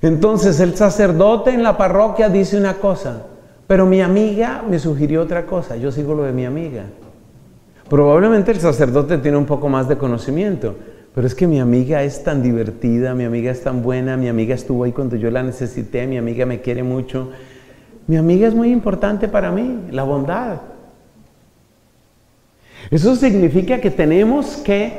[0.00, 3.22] Entonces el sacerdote en la parroquia dice una cosa,
[3.66, 6.84] pero mi amiga me sugirió otra cosa, yo sigo lo de mi amiga.
[7.88, 10.76] Probablemente el sacerdote tiene un poco más de conocimiento,
[11.18, 14.54] pero es que mi amiga es tan divertida, mi amiga es tan buena, mi amiga
[14.54, 17.32] estuvo ahí cuando yo la necesité, mi amiga me quiere mucho.
[18.06, 20.58] Mi amiga es muy importante para mí, la bondad.
[22.92, 24.92] Eso significa que tenemos que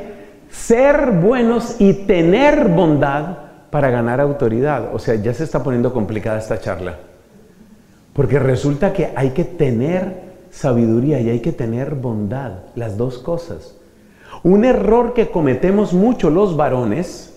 [0.50, 3.38] ser buenos y tener bondad
[3.70, 4.94] para ganar autoridad.
[4.94, 6.98] O sea, ya se está poniendo complicada esta charla.
[8.12, 10.16] Porque resulta que hay que tener
[10.50, 13.79] sabiduría y hay que tener bondad, las dos cosas.
[14.42, 17.30] Un error que cometemos mucho los varones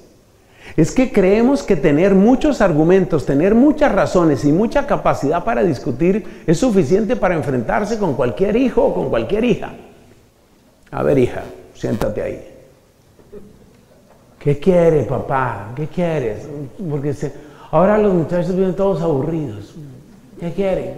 [0.78, 6.44] es que creemos que tener muchos argumentos, tener muchas razones y mucha capacidad para discutir
[6.48, 9.74] es suficiente para enfrentarse con cualquier hijo o con cualquier hija.
[10.92, 12.48] A ver, hija, siéntate ahí.
[14.40, 15.72] ¿Qué quiere, papá?
[15.76, 16.48] ¿Qué quieres?
[16.90, 17.14] Porque
[17.72, 19.76] ahora los muchachos viven todos aburridos.
[20.40, 20.96] ¿Qué quieren?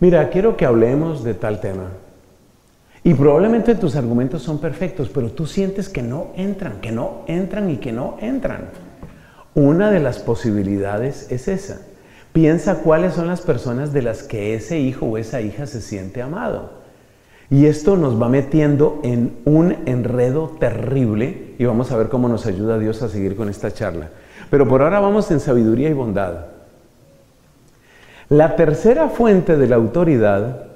[0.00, 1.90] Mira, quiero que hablemos de tal tema.
[3.02, 7.70] Y probablemente tus argumentos son perfectos, pero tú sientes que no entran, que no entran
[7.70, 8.68] y que no entran.
[9.54, 11.80] Una de las posibilidades es esa.
[12.32, 16.22] Piensa cuáles son las personas de las que ese hijo o esa hija se siente
[16.22, 16.78] amado.
[17.50, 22.46] Y esto nos va metiendo en un enredo terrible y vamos a ver cómo nos
[22.46, 24.10] ayuda Dios a seguir con esta charla.
[24.50, 26.46] Pero por ahora vamos en sabiduría y bondad.
[28.28, 30.69] La tercera fuente de la autoridad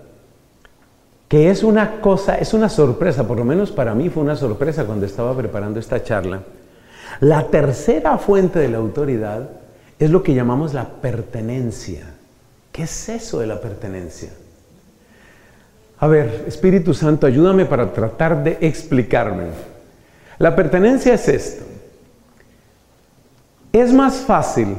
[1.35, 4.85] que es una cosa, es una sorpresa, por lo menos para mí fue una sorpresa
[4.85, 6.43] cuando estaba preparando esta charla.
[7.19, 9.51] La tercera fuente de la autoridad
[9.99, 12.05] es lo que llamamos la pertenencia.
[12.71, 14.29] ¿Qué es eso de la pertenencia?
[15.99, 19.47] A ver, Espíritu Santo, ayúdame para tratar de explicarme.
[20.39, 21.65] La pertenencia es esto.
[23.73, 24.77] Es más fácil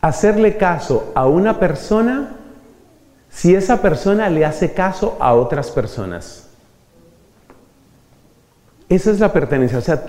[0.00, 2.39] hacerle caso a una persona
[3.30, 6.48] si esa persona le hace caso a otras personas.
[8.88, 9.78] Esa es la pertenencia.
[9.78, 10.04] O sea,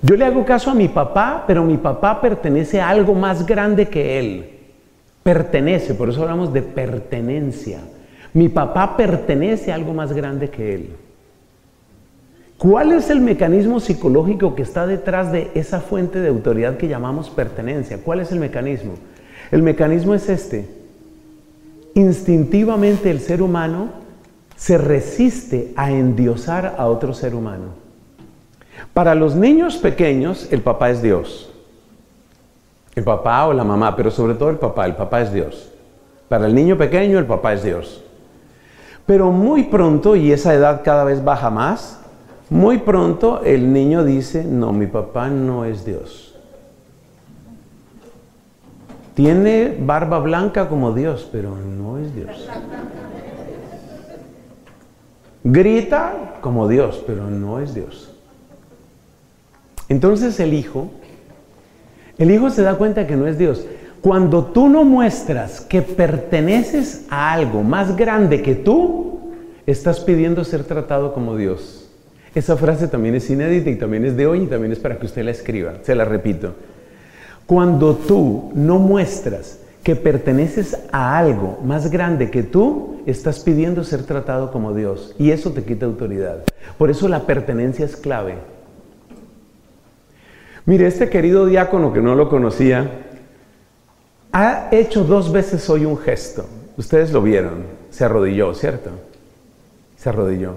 [0.00, 3.88] yo le hago caso a mi papá, pero mi papá pertenece a algo más grande
[3.88, 4.50] que él.
[5.22, 7.80] Pertenece, por eso hablamos de pertenencia.
[8.32, 10.96] Mi papá pertenece a algo más grande que él.
[12.58, 17.28] ¿Cuál es el mecanismo psicológico que está detrás de esa fuente de autoridad que llamamos
[17.28, 17.98] pertenencia?
[17.98, 18.94] ¿Cuál es el mecanismo?
[19.50, 20.81] El mecanismo es este
[21.94, 23.90] instintivamente el ser humano
[24.56, 27.82] se resiste a endiosar a otro ser humano.
[28.94, 31.50] Para los niños pequeños, el papá es Dios.
[32.94, 35.72] El papá o la mamá, pero sobre todo el papá, el papá es Dios.
[36.28, 38.02] Para el niño pequeño, el papá es Dios.
[39.06, 42.00] Pero muy pronto, y esa edad cada vez baja más,
[42.50, 46.31] muy pronto el niño dice, no, mi papá no es Dios.
[49.14, 52.48] Tiene barba blanca como Dios, pero no es Dios.
[55.44, 58.14] Grita como Dios, pero no es Dios.
[59.88, 60.90] Entonces el hijo,
[62.16, 63.66] el hijo se da cuenta que no es Dios.
[64.00, 69.32] Cuando tú no muestras que perteneces a algo más grande que tú,
[69.66, 71.90] estás pidiendo ser tratado como Dios.
[72.34, 75.06] Esa frase también es inédita y también es de hoy y también es para que
[75.06, 75.74] usted la escriba.
[75.82, 76.54] Se la repito.
[77.52, 84.04] Cuando tú no muestras que perteneces a algo más grande que tú, estás pidiendo ser
[84.04, 86.44] tratado como Dios y eso te quita autoridad.
[86.78, 88.36] Por eso la pertenencia es clave.
[90.64, 92.90] Mire, este querido diácono que no lo conocía,
[94.32, 96.46] ha hecho dos veces hoy un gesto.
[96.78, 98.92] Ustedes lo vieron, se arrodilló, ¿cierto?
[99.98, 100.54] Se arrodilló.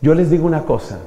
[0.00, 1.00] Yo les digo una cosa,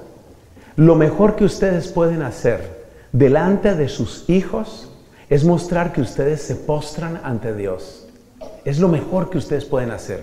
[0.76, 4.92] lo mejor que ustedes pueden hacer delante de sus hijos
[5.30, 8.08] es mostrar que ustedes se postran ante Dios.
[8.64, 10.22] Es lo mejor que ustedes pueden hacer.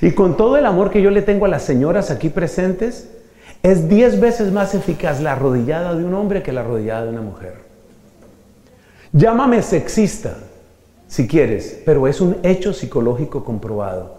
[0.00, 3.08] Y con todo el amor que yo le tengo a las señoras aquí presentes,
[3.62, 7.22] es diez veces más eficaz la arrodillada de un hombre que la arrodillada de una
[7.22, 7.54] mujer.
[9.12, 10.36] Llámame sexista,
[11.08, 14.18] si quieres, pero es un hecho psicológico comprobado.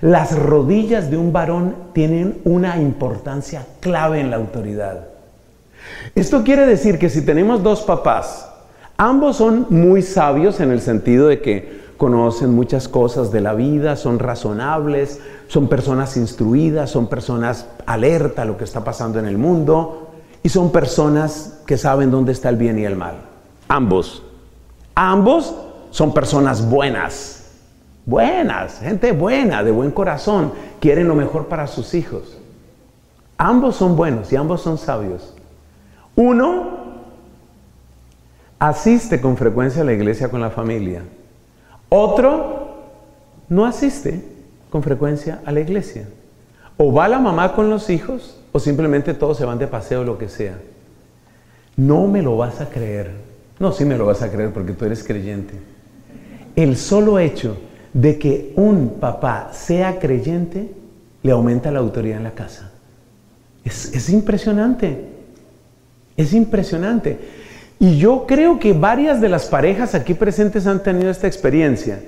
[0.00, 5.06] Las rodillas de un varón tienen una importancia clave en la autoridad.
[6.14, 8.53] Esto quiere decir que si tenemos dos papás,
[8.96, 13.96] Ambos son muy sabios en el sentido de que conocen muchas cosas de la vida,
[13.96, 19.38] son razonables, son personas instruidas, son personas alerta a lo que está pasando en el
[19.38, 20.10] mundo
[20.42, 23.14] y son personas que saben dónde está el bien y el mal.
[23.68, 24.22] Ambos.
[24.94, 25.54] Ambos
[25.90, 27.50] son personas buenas,
[28.06, 32.38] buenas, gente buena, de buen corazón, quieren lo mejor para sus hijos.
[33.38, 35.34] Ambos son buenos y ambos son sabios.
[36.14, 36.83] Uno
[38.58, 41.02] asiste con frecuencia a la iglesia con la familia.
[41.88, 42.64] Otro
[43.48, 44.22] no asiste
[44.70, 46.08] con frecuencia a la iglesia.
[46.76, 50.04] O va la mamá con los hijos o simplemente todos se van de paseo o
[50.04, 50.58] lo que sea.
[51.76, 53.12] No me lo vas a creer.
[53.58, 55.54] No, sí me lo vas a creer porque tú eres creyente.
[56.56, 57.56] El solo hecho
[57.92, 60.72] de que un papá sea creyente
[61.22, 62.72] le aumenta la autoridad en la casa.
[63.64, 65.04] Es, es impresionante.
[66.16, 67.18] Es impresionante.
[67.84, 72.00] Y yo creo que varias de las parejas aquí presentes han tenido esta experiencia.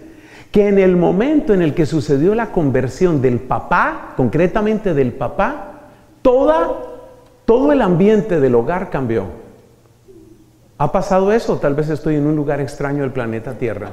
[0.50, 5.90] Que en el momento en el que sucedió la conversión del papá, concretamente del papá,
[6.22, 6.70] toda,
[7.44, 9.26] todo el ambiente del hogar cambió.
[10.78, 11.58] ¿Ha pasado eso?
[11.58, 13.90] Tal vez estoy en un lugar extraño del planeta Tierra.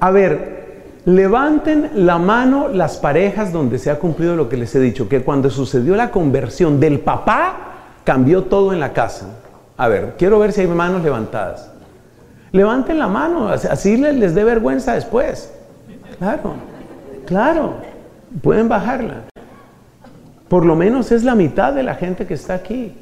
[0.00, 4.80] A ver, levanten la mano las parejas donde se ha cumplido lo que les he
[4.80, 7.56] dicho, que cuando sucedió la conversión del papá,
[8.02, 9.43] cambió todo en la casa.
[9.76, 11.70] A ver, quiero ver si hay manos levantadas.
[12.52, 15.52] Levanten la mano, así les, dé vergüenza después.
[16.18, 16.54] Claro,
[17.26, 17.74] claro,
[18.42, 19.24] pueden bajarla.
[20.48, 22.94] Por lo menos es la mitad de la gente que está aquí.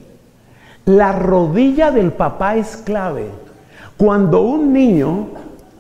[0.87, 3.27] La rodilla del papá es clave.
[3.99, 5.29] Cuando un niño,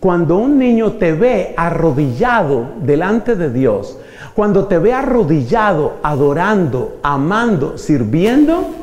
[0.01, 3.99] cuando un niño te ve arrodillado delante de Dios,
[4.34, 8.82] cuando te ve arrodillado, adorando, amando, sirviendo,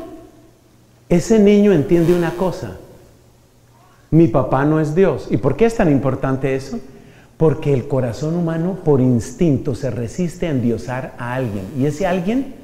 [1.10, 2.78] ese niño entiende una cosa.
[4.10, 5.26] Mi papá no es Dios.
[5.30, 6.78] ¿Y por qué es tan importante eso?
[7.36, 11.64] Porque el corazón humano por instinto se resiste a endiosar a alguien.
[11.76, 12.54] Y ese alguien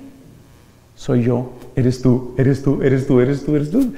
[0.94, 3.92] soy yo, eres tú, eres tú, eres tú, eres tú, eres tú.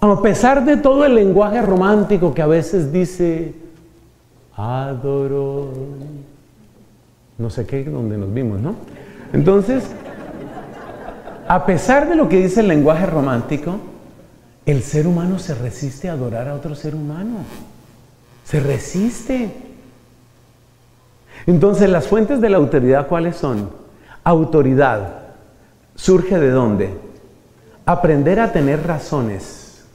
[0.00, 3.54] A pesar de todo el lenguaje romántico que a veces dice,
[4.54, 5.70] adoro,
[7.36, 8.76] no sé qué, donde nos vimos, ¿no?
[9.32, 9.84] Entonces,
[11.48, 13.78] a pesar de lo que dice el lenguaje romántico,
[14.66, 17.38] el ser humano se resiste a adorar a otro ser humano.
[18.44, 19.50] Se resiste.
[21.46, 23.70] Entonces, las fuentes de la autoridad, ¿cuáles son?
[24.24, 25.20] Autoridad.
[25.94, 26.90] ¿Surge de dónde?
[27.86, 29.86] Aprender a tener razones.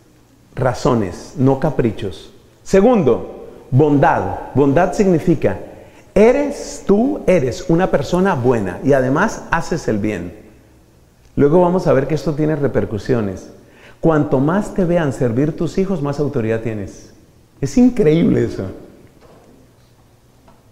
[0.55, 2.33] Razones, no caprichos.
[2.63, 4.53] Segundo, bondad.
[4.55, 5.59] Bondad significa,
[6.15, 10.42] eres tú, eres una persona buena y además haces el bien.
[11.35, 13.51] Luego vamos a ver que esto tiene repercusiones.
[13.99, 17.13] Cuanto más te vean servir tus hijos, más autoridad tienes.
[17.61, 18.65] Es increíble eso.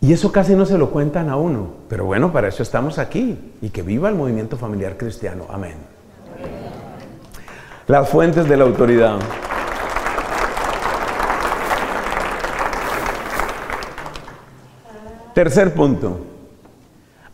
[0.02, 1.70] Y eso casi no se lo cuentan a uno.
[1.88, 3.40] Pero bueno, para eso estamos aquí.
[3.62, 5.46] Y que viva el movimiento familiar cristiano.
[5.50, 5.76] Amén.
[7.88, 9.20] Las fuentes de la autoridad.
[15.34, 16.20] Tercer punto.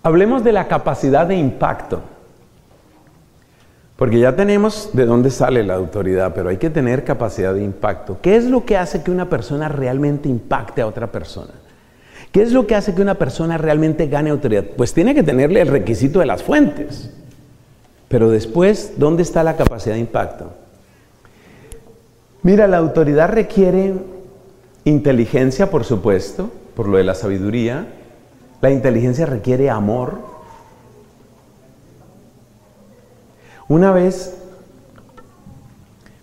[0.04, 2.02] Hablemos de la capacidad de impacto.
[3.98, 8.20] Porque ya tenemos de dónde sale la autoridad, pero hay que tener capacidad de impacto.
[8.22, 11.54] ¿Qué es lo que hace que una persona realmente impacte a otra persona?
[12.32, 14.66] ¿Qué es lo que hace que una persona realmente gane autoridad?
[14.78, 17.10] Pues tiene que tenerle el requisito de las fuentes.
[18.08, 20.54] Pero después, ¿dónde está la capacidad de impacto?
[22.44, 23.96] Mira, la autoridad requiere
[24.84, 27.88] inteligencia, por supuesto, por lo de la sabiduría.
[28.62, 30.20] La inteligencia requiere amor,
[33.70, 34.38] Una vez,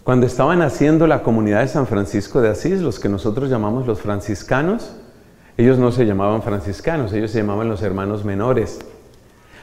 [0.02, 4.00] cuando estaban haciendo la comunidad de San Francisco de Asís, los que nosotros llamamos los
[4.00, 4.96] franciscanos,
[5.58, 8.78] ellos no se llamaban franciscanos, ellos se llamaban los hermanos menores.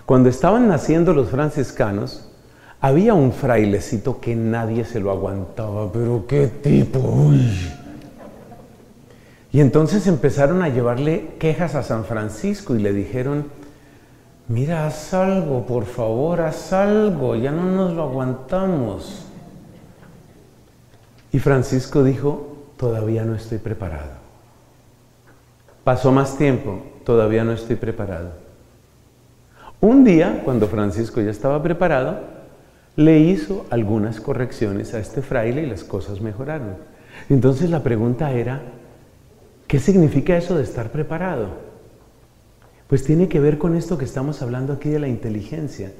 [0.05, 2.29] Cuando estaban naciendo los franciscanos,
[2.81, 7.31] había un frailecito que nadie se lo aguantaba, pero qué tipo,
[9.51, 13.45] Y entonces empezaron a llevarle quejas a San Francisco y le dijeron,
[14.51, 19.25] mira, haz algo, por favor, haz algo, ya no nos lo aguantamos.
[21.31, 24.11] Y Francisco dijo, todavía no estoy preparado.
[25.83, 28.31] Pasó más tiempo, todavía no estoy preparado.
[29.79, 32.19] Un día, cuando Francisco ya estaba preparado,
[32.97, 36.75] le hizo algunas correcciones a este fraile y las cosas mejoraron.
[37.29, 38.61] Entonces la pregunta era,
[39.67, 41.70] ¿qué significa eso de estar preparado?
[42.91, 45.93] Pues tiene que ver con esto que estamos hablando aquí de la inteligencia.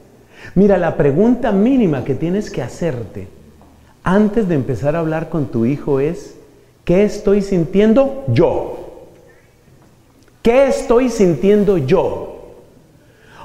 [0.56, 3.30] Mira, la pregunta mínima que tienes que hacerte
[4.04, 6.36] antes de empezar a hablar con tu hijo es,
[6.84, 9.08] ¿qué estoy sintiendo yo?
[10.42, 12.58] ¿Qué estoy sintiendo yo?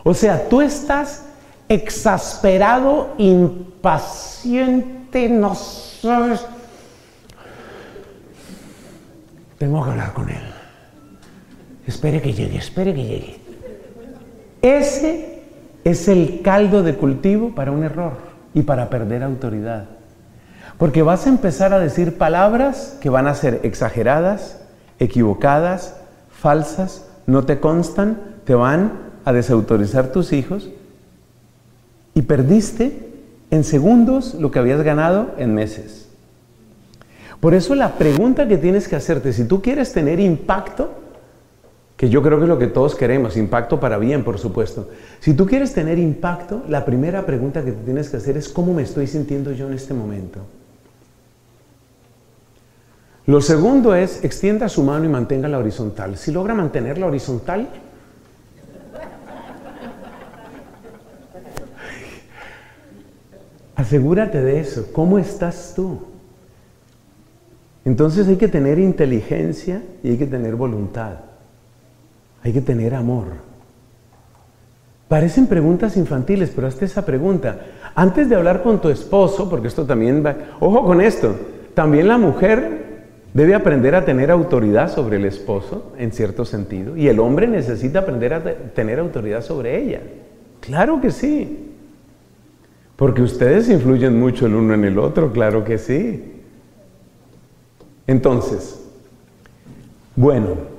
[0.02, 1.26] O sea, tú estás
[1.68, 4.48] exasperado, impaciente,
[5.28, 5.56] no.
[9.56, 10.55] Tengo que hablar con él.
[11.86, 13.36] Espere que llegue, espere que llegue.
[14.62, 15.42] Ese
[15.84, 18.14] es el caldo de cultivo para un error
[18.54, 19.84] y para perder autoridad.
[20.78, 24.60] Porque vas a empezar a decir palabras que van a ser exageradas,
[24.98, 25.96] equivocadas,
[26.30, 28.92] falsas, no te constan, te van
[29.24, 30.70] a desautorizar tus hijos
[32.14, 33.12] y perdiste
[33.50, 36.08] en segundos lo que habías ganado en meses.
[37.40, 40.95] Por eso la pregunta que tienes que hacerte, si tú quieres tener impacto,
[41.96, 44.90] que yo creo que es lo que todos queremos, impacto para bien, por supuesto.
[45.20, 48.74] Si tú quieres tener impacto, la primera pregunta que te tienes que hacer es cómo
[48.74, 50.40] me estoy sintiendo yo en este momento.
[53.24, 56.18] Lo segundo es, extienda su mano y mantenga la horizontal.
[56.18, 57.66] Si logra mantenerla horizontal,
[63.74, 64.88] asegúrate de eso.
[64.92, 65.98] ¿Cómo estás tú?
[67.86, 71.20] Entonces hay que tener inteligencia y hay que tener voluntad.
[72.46, 73.24] Hay que tener amor.
[75.08, 77.58] Parecen preguntas infantiles, pero hazte esa pregunta.
[77.96, 80.36] Antes de hablar con tu esposo, porque esto también va...
[80.60, 81.34] Ojo con esto,
[81.74, 87.08] también la mujer debe aprender a tener autoridad sobre el esposo, en cierto sentido, y
[87.08, 90.02] el hombre necesita aprender a tener autoridad sobre ella.
[90.60, 91.72] Claro que sí.
[92.94, 96.42] Porque ustedes influyen mucho el uno en el otro, claro que sí.
[98.06, 98.86] Entonces,
[100.14, 100.75] bueno,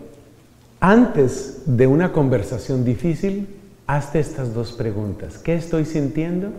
[0.80, 3.48] antes de una conversación difícil,
[3.88, 5.38] hazte estas dos preguntas.
[5.38, 6.50] ¿Qué estoy sintiendo?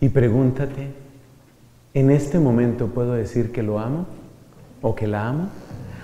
[0.00, 0.88] Y pregúntate,
[1.94, 4.06] ¿en este momento puedo decir que lo amo?
[4.82, 5.48] o que la ama?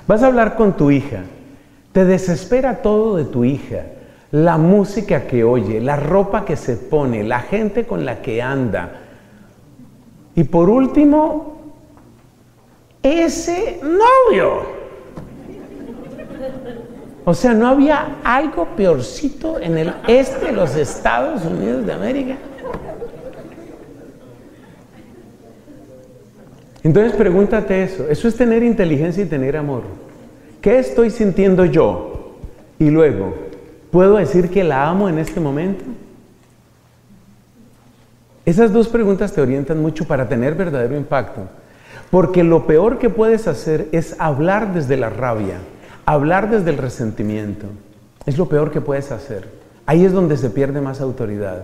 [0.06, 1.22] Vas a hablar con tu hija.
[1.92, 3.86] Te desespera todo de tu hija.
[4.32, 9.00] La música que oye, la ropa que se pone, la gente con la que anda.
[10.34, 11.56] Y por último,
[13.02, 14.73] ese novio.
[17.24, 22.36] O sea, ¿no había algo peorcito en el este de los Estados Unidos de América?
[26.82, 28.06] Entonces pregúntate eso.
[28.10, 29.84] Eso es tener inteligencia y tener amor.
[30.60, 32.36] ¿Qué estoy sintiendo yo?
[32.78, 33.34] Y luego,
[33.90, 35.84] ¿puedo decir que la amo en este momento?
[38.44, 41.48] Esas dos preguntas te orientan mucho para tener verdadero impacto.
[42.10, 45.56] Porque lo peor que puedes hacer es hablar desde la rabia,
[46.06, 47.66] hablar desde el resentimiento.
[48.26, 49.48] Es lo peor que puedes hacer.
[49.86, 51.62] Ahí es donde se pierde más autoridad.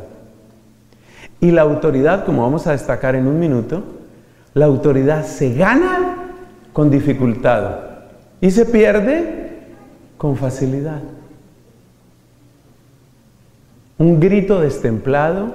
[1.41, 3.83] Y la autoridad, como vamos a destacar en un minuto,
[4.53, 6.35] la autoridad se gana
[6.73, 7.79] con dificultad
[8.41, 9.63] y se pierde
[10.19, 11.01] con facilidad.
[13.97, 15.55] Un grito destemplado,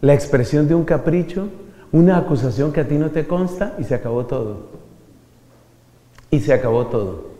[0.00, 1.48] la expresión de un capricho,
[1.92, 4.70] una acusación que a ti no te consta y se acabó todo.
[6.30, 7.31] Y se acabó todo.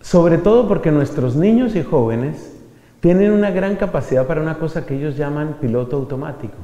[0.00, 2.52] Sobre todo porque nuestros niños y jóvenes
[3.00, 6.56] tienen una gran capacidad para una cosa que ellos llaman piloto automático.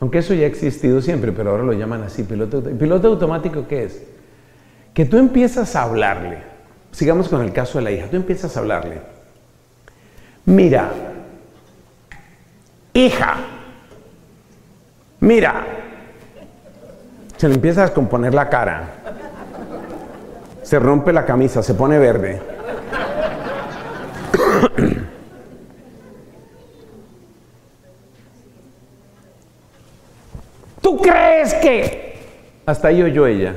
[0.00, 3.84] Aunque eso ya ha existido siempre, pero ahora lo llaman así, piloto, piloto automático, ¿qué
[3.84, 4.04] es?
[4.92, 6.38] Que tú empiezas a hablarle.
[6.92, 8.06] Sigamos con el caso de la hija.
[8.06, 9.00] Tú empiezas a hablarle.
[10.44, 10.90] Mira,
[12.92, 13.36] hija,
[15.20, 15.66] mira.
[17.36, 19.03] Se le empieza a descomponer la cara.
[20.64, 22.40] Se rompe la camisa, se pone verde.
[30.80, 32.14] ¿Tú crees que?
[32.64, 33.54] Hasta ahí oyó ella.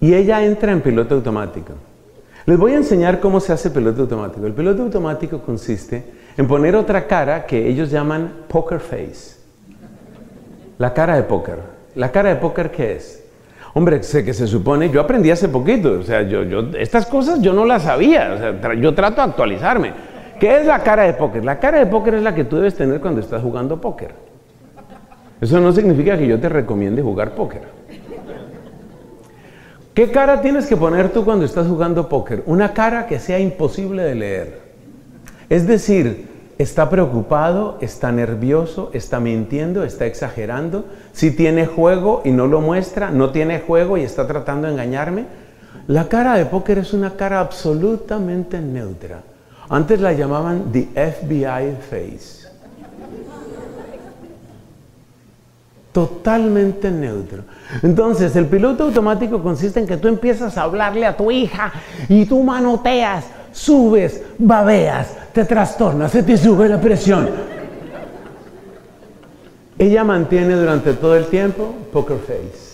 [0.00, 1.74] Y ella entra en piloto automático.
[2.46, 4.46] Les voy a enseñar cómo se hace piloto automático.
[4.46, 6.04] El piloto automático consiste
[6.38, 9.36] en poner otra cara que ellos llaman poker face.
[10.78, 11.58] La cara de póker.
[11.96, 13.27] ¿La cara de póker qué es?
[13.78, 17.40] Hombre, sé que se supone, yo aprendí hace poquito, o sea, yo, yo, estas cosas
[17.40, 19.92] yo no las sabía, o sea, yo trato de actualizarme.
[20.40, 21.44] ¿Qué es la cara de póker?
[21.44, 24.10] La cara de póker es la que tú debes tener cuando estás jugando póker.
[25.40, 27.68] Eso no significa que yo te recomiende jugar póker.
[29.94, 32.42] ¿Qué cara tienes que poner tú cuando estás jugando póker?
[32.46, 34.60] Una cara que sea imposible de leer.
[35.48, 36.26] Es decir,
[36.58, 40.84] está preocupado, está nervioso, está mintiendo, está exagerando.
[41.12, 45.26] Si tiene juego y no lo muestra, no tiene juego y está tratando de engañarme.
[45.86, 49.22] La cara de póker es una cara absolutamente neutra.
[49.70, 52.48] Antes la llamaban the FBI face.
[55.98, 57.42] totalmente neutro.
[57.82, 61.72] Entonces, el piloto automático consiste en que tú empiezas a hablarle a tu hija
[62.08, 67.28] y tú manoteas, subes, babeas, te trastornas, se te sube la presión.
[69.78, 72.68] Ella mantiene durante todo el tiempo poker face.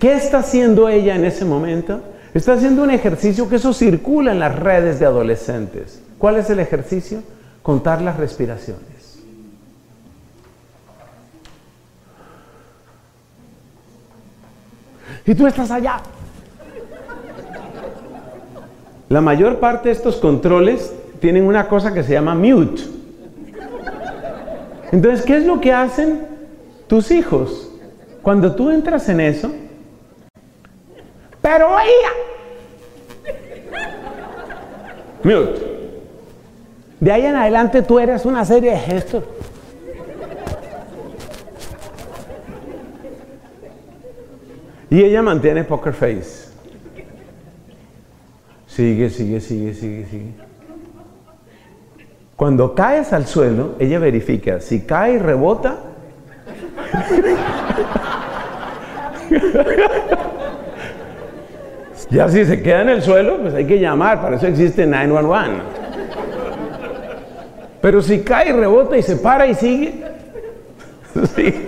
[0.00, 2.00] ¿Qué está haciendo ella en ese momento?
[2.34, 6.02] Está haciendo un ejercicio que eso circula en las redes de adolescentes.
[6.18, 7.22] ¿Cuál es el ejercicio?
[7.62, 8.98] Contar las respiraciones.
[15.28, 16.00] y tú estás allá.
[19.08, 22.82] La mayor parte de estos controles tienen una cosa que se llama mute.
[24.92, 26.26] Entonces, ¿qué es lo que hacen
[26.86, 27.70] tus hijos?
[28.22, 29.50] Cuando tú entras en eso,
[31.40, 32.10] pero ella,
[35.22, 35.78] Mute.
[37.00, 39.24] De ahí en adelante tú eres una serie de gestos.
[44.90, 46.47] Y ella mantiene poker face.
[48.78, 50.30] Sigue, sigue, sigue, sigue, sigue.
[52.36, 54.60] Cuando caes al suelo, ella verifica.
[54.60, 55.80] Si cae y rebota.
[62.10, 64.22] ya si se queda en el suelo, pues hay que llamar.
[64.22, 65.60] Para eso existe 911.
[67.80, 70.04] Pero si cae y rebota y se para y sigue.
[71.34, 71.67] sí.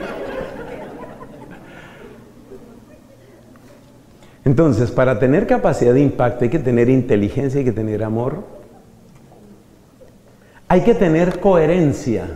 [4.50, 8.42] Entonces, para tener capacidad de impacto hay que tener inteligencia, hay que tener amor,
[10.66, 12.26] hay que tener coherencia.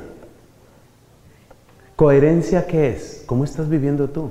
[1.97, 3.25] ¿Coherencia qué es?
[3.27, 4.31] ¿Cómo estás viviendo tú?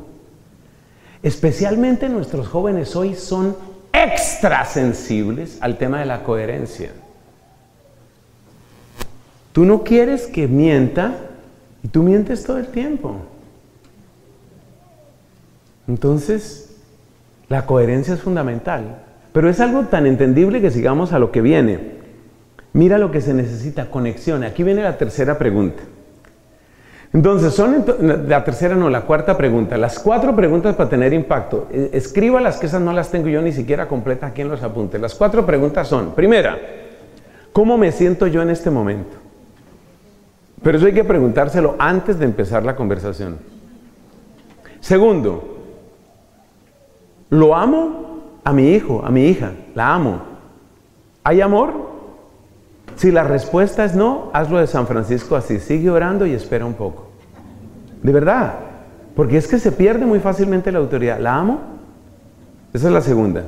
[1.21, 3.53] Especialmente nuestros jóvenes hoy son
[3.91, 6.93] extra sensibles al tema de la coherencia.
[9.51, 11.17] Tú no quieres que mienta
[11.83, 13.17] y tú mientes todo el tiempo.
[15.85, 16.62] Entonces,
[17.49, 22.03] la coherencia es fundamental, pero es algo tan entendible que sigamos a lo que viene.
[22.73, 24.43] Mira lo que se necesita, conexión.
[24.43, 25.83] Aquí viene la tercera pregunta.
[27.13, 27.85] Entonces, son
[28.27, 29.77] la tercera, no, la cuarta pregunta.
[29.77, 31.67] Las cuatro preguntas para tener impacto.
[31.71, 34.63] E, escriba las que esas no las tengo yo ni siquiera completa aquí en los
[34.63, 34.99] apuntes.
[34.99, 36.57] Las cuatro preguntas son, primera,
[37.51, 39.15] ¿cómo me siento yo en este momento?
[40.63, 43.37] Pero eso hay que preguntárselo antes de empezar la conversación.
[44.79, 45.52] Segundo,
[47.33, 48.39] ¿Lo amo?
[48.43, 50.21] A mi hijo, a mi hija, la amo.
[51.23, 51.73] ¿Hay amor?
[52.95, 55.59] Si la respuesta es no, hazlo de San Francisco así.
[55.59, 57.07] Sigue orando y espera un poco.
[58.03, 58.53] De verdad.
[59.15, 61.17] Porque es que se pierde muy fácilmente la autoridad.
[61.19, 61.59] ¿La amo?
[62.71, 63.45] Esa es la segunda.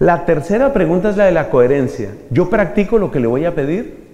[0.00, 2.10] La tercera pregunta es la de la coherencia.
[2.30, 4.08] ¿Yo practico lo que le voy a pedir?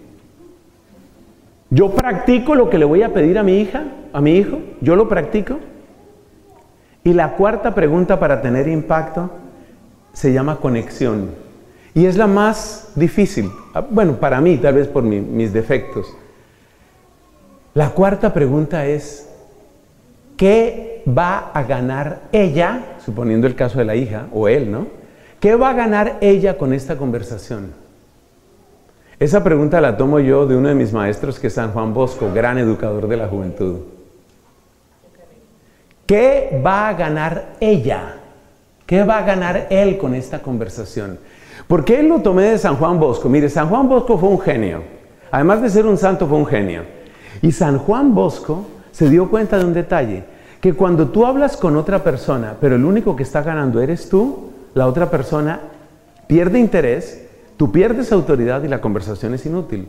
[1.71, 3.83] ¿Yo practico lo que le voy a pedir a mi hija,
[4.13, 4.59] a mi hijo?
[4.83, 5.57] ¿Yo lo practico?
[7.05, 9.31] Y la cuarta pregunta para tener impacto
[10.13, 11.31] se llama conexión.
[11.95, 13.51] Y es la más difícil.
[13.75, 16.15] Ah, bueno, para mí, tal vez por mis defectos.
[17.75, 19.29] La cuarta pregunta es,
[20.37, 24.87] ¿qué va a ganar ella, suponiendo el caso de la hija o él, ¿no?
[25.39, 27.73] ¿Qué va a ganar ella con esta conversación?
[29.19, 32.31] Esa pregunta la tomo yo de uno de mis maestros, que es San Juan Bosco,
[32.35, 33.77] gran educador de la juventud.
[36.11, 38.17] ¿Qué va a ganar ella?
[38.85, 41.21] ¿Qué va a ganar él con esta conversación?
[41.69, 43.29] ¿Por qué lo tomé de San Juan Bosco?
[43.29, 44.83] Mire, San Juan Bosco fue un genio.
[45.31, 46.83] Además de ser un santo, fue un genio.
[47.43, 50.25] Y San Juan Bosco se dio cuenta de un detalle,
[50.61, 54.51] que cuando tú hablas con otra persona, pero el único que está ganando eres tú,
[54.75, 55.61] la otra persona
[56.27, 57.25] pierde interés,
[57.57, 59.89] tú pierdes autoridad y la conversación es inútil.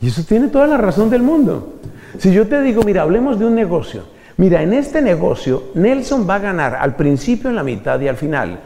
[0.00, 1.74] Y eso tiene toda la razón del mundo.
[2.18, 6.36] Si yo te digo, mira, hablemos de un negocio, Mira, en este negocio Nelson va
[6.36, 8.58] a ganar al principio, en la mitad y al final.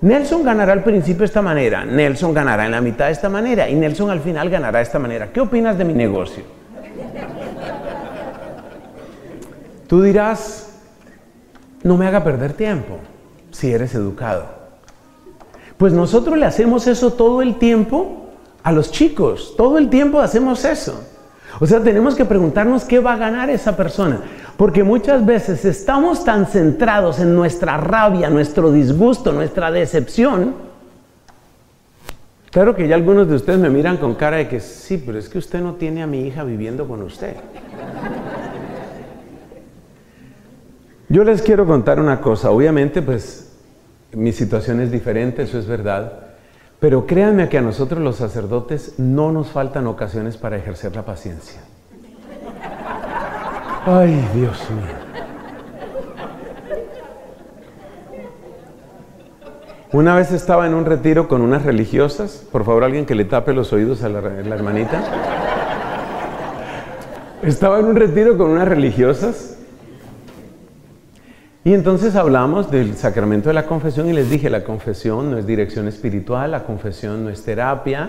[0.00, 3.68] Nelson ganará al principio de esta manera, Nelson ganará en la mitad de esta manera
[3.68, 5.32] y Nelson al final ganará de esta manera.
[5.32, 6.44] ¿Qué opinas de mi negocio?
[9.88, 10.80] Tú dirás,
[11.82, 12.98] no me haga perder tiempo
[13.50, 14.46] si eres educado.
[15.76, 18.26] Pues nosotros le hacemos eso todo el tiempo
[18.62, 21.02] a los chicos, todo el tiempo hacemos eso.
[21.60, 24.20] O sea, tenemos que preguntarnos qué va a ganar esa persona.
[24.56, 30.54] Porque muchas veces estamos tan centrados en nuestra rabia, nuestro disgusto, nuestra decepción.
[32.50, 35.28] Claro que ya algunos de ustedes me miran con cara de que sí, pero es
[35.28, 37.36] que usted no tiene a mi hija viviendo con usted.
[41.08, 42.50] Yo les quiero contar una cosa.
[42.50, 43.52] Obviamente, pues
[44.12, 46.25] mi situación es diferente, eso es verdad.
[46.80, 51.60] Pero créanme que a nosotros los sacerdotes no nos faltan ocasiones para ejercer la paciencia.
[53.86, 55.06] Ay, Dios mío.
[59.92, 62.44] Una vez estaba en un retiro con unas religiosas.
[62.52, 65.02] Por favor, alguien que le tape los oídos a la, hermanita.
[67.42, 69.55] Estaba en un retiro con unas religiosas.
[71.66, 75.48] Y entonces hablamos del sacramento de la confesión y les dije, la confesión no es
[75.48, 78.08] dirección espiritual, la confesión no es terapia,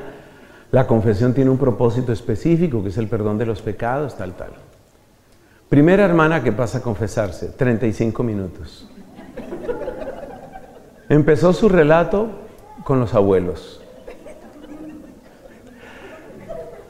[0.69, 4.51] la confesión tiene un propósito específico que es el perdón de los pecados, tal, tal.
[5.69, 8.87] Primera hermana que pasa a confesarse, 35 minutos.
[11.09, 12.27] Empezó su relato
[12.83, 13.81] con los abuelos.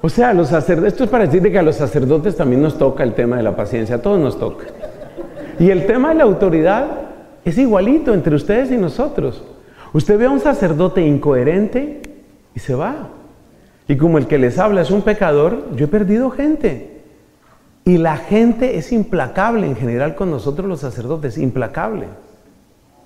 [0.02, 3.04] O sea, los sacerdotes, esto es para decirle que a los sacerdotes también nos toca
[3.04, 4.66] el tema de la paciencia, a todos nos toca.
[5.60, 6.88] Y el tema de la autoridad
[7.44, 9.44] es igualito entre ustedes y nosotros.
[9.94, 12.02] Usted ve a un sacerdote incoherente
[12.54, 13.10] y se va.
[13.88, 17.02] Y como el que les habla es un pecador, yo he perdido gente.
[17.86, 22.08] Y la gente es implacable en general con nosotros los sacerdotes, implacable.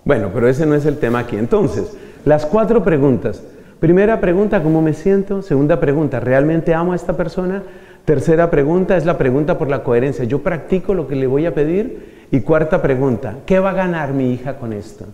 [0.03, 1.37] Bueno, pero ese no es el tema aquí.
[1.37, 1.95] Entonces,
[2.25, 3.43] las cuatro preguntas.
[3.79, 5.43] Primera pregunta, ¿cómo me siento?
[5.43, 7.63] Segunda pregunta, ¿realmente amo a esta persona?
[8.05, 10.25] Tercera pregunta es la pregunta por la coherencia.
[10.25, 12.10] ¿Yo practico lo que le voy a pedir?
[12.31, 15.05] Y cuarta pregunta, ¿qué va a ganar mi hija con esto?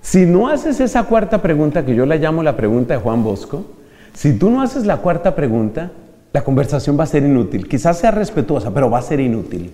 [0.00, 3.64] Si no haces esa cuarta pregunta, que yo la llamo la pregunta de Juan Bosco,
[4.12, 5.92] si tú no haces la cuarta pregunta,
[6.32, 7.68] la conversación va a ser inútil.
[7.68, 9.72] Quizás sea respetuosa, pero va a ser inútil.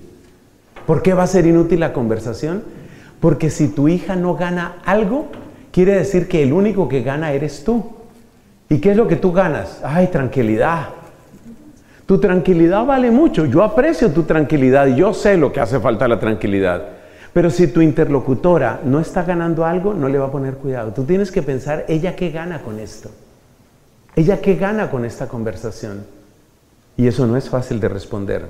[0.87, 2.63] ¿Por qué va a ser inútil la conversación?
[3.19, 5.27] Porque si tu hija no gana algo,
[5.73, 7.93] quiere decir que el único que gana eres tú.
[8.69, 9.81] ¿Y qué es lo que tú ganas?
[9.83, 10.91] Ay, tranquilidad.
[12.11, 13.47] Tu tranquilidad vale mucho.
[13.47, 16.83] Yo aprecio tu tranquilidad y yo sé lo que hace falta la tranquilidad.
[17.33, 20.93] Pero si tu interlocutora no está ganando algo, no le va a poner cuidado.
[20.93, 23.13] Tú tienes que pensar, ¿ella qué gana con esto?
[24.17, 26.05] ¿Ella qué gana con esta conversación?
[26.97, 28.49] Y eso no es fácil de responder.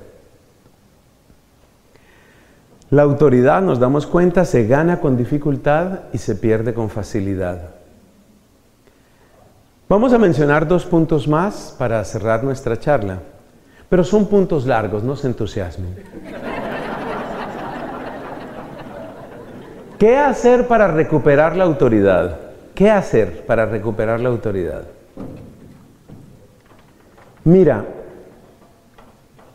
[2.89, 7.75] La autoridad, nos damos cuenta, se gana con dificultad y se pierde con facilidad.
[9.87, 13.19] Vamos a mencionar dos puntos más para cerrar nuestra charla,
[13.91, 15.97] pero son puntos largos, no se entusiasmen.
[19.99, 22.39] ¿Qué hacer para recuperar la autoridad?
[22.75, 24.85] ¿Qué hacer para recuperar la autoridad?
[27.45, 27.85] Mira,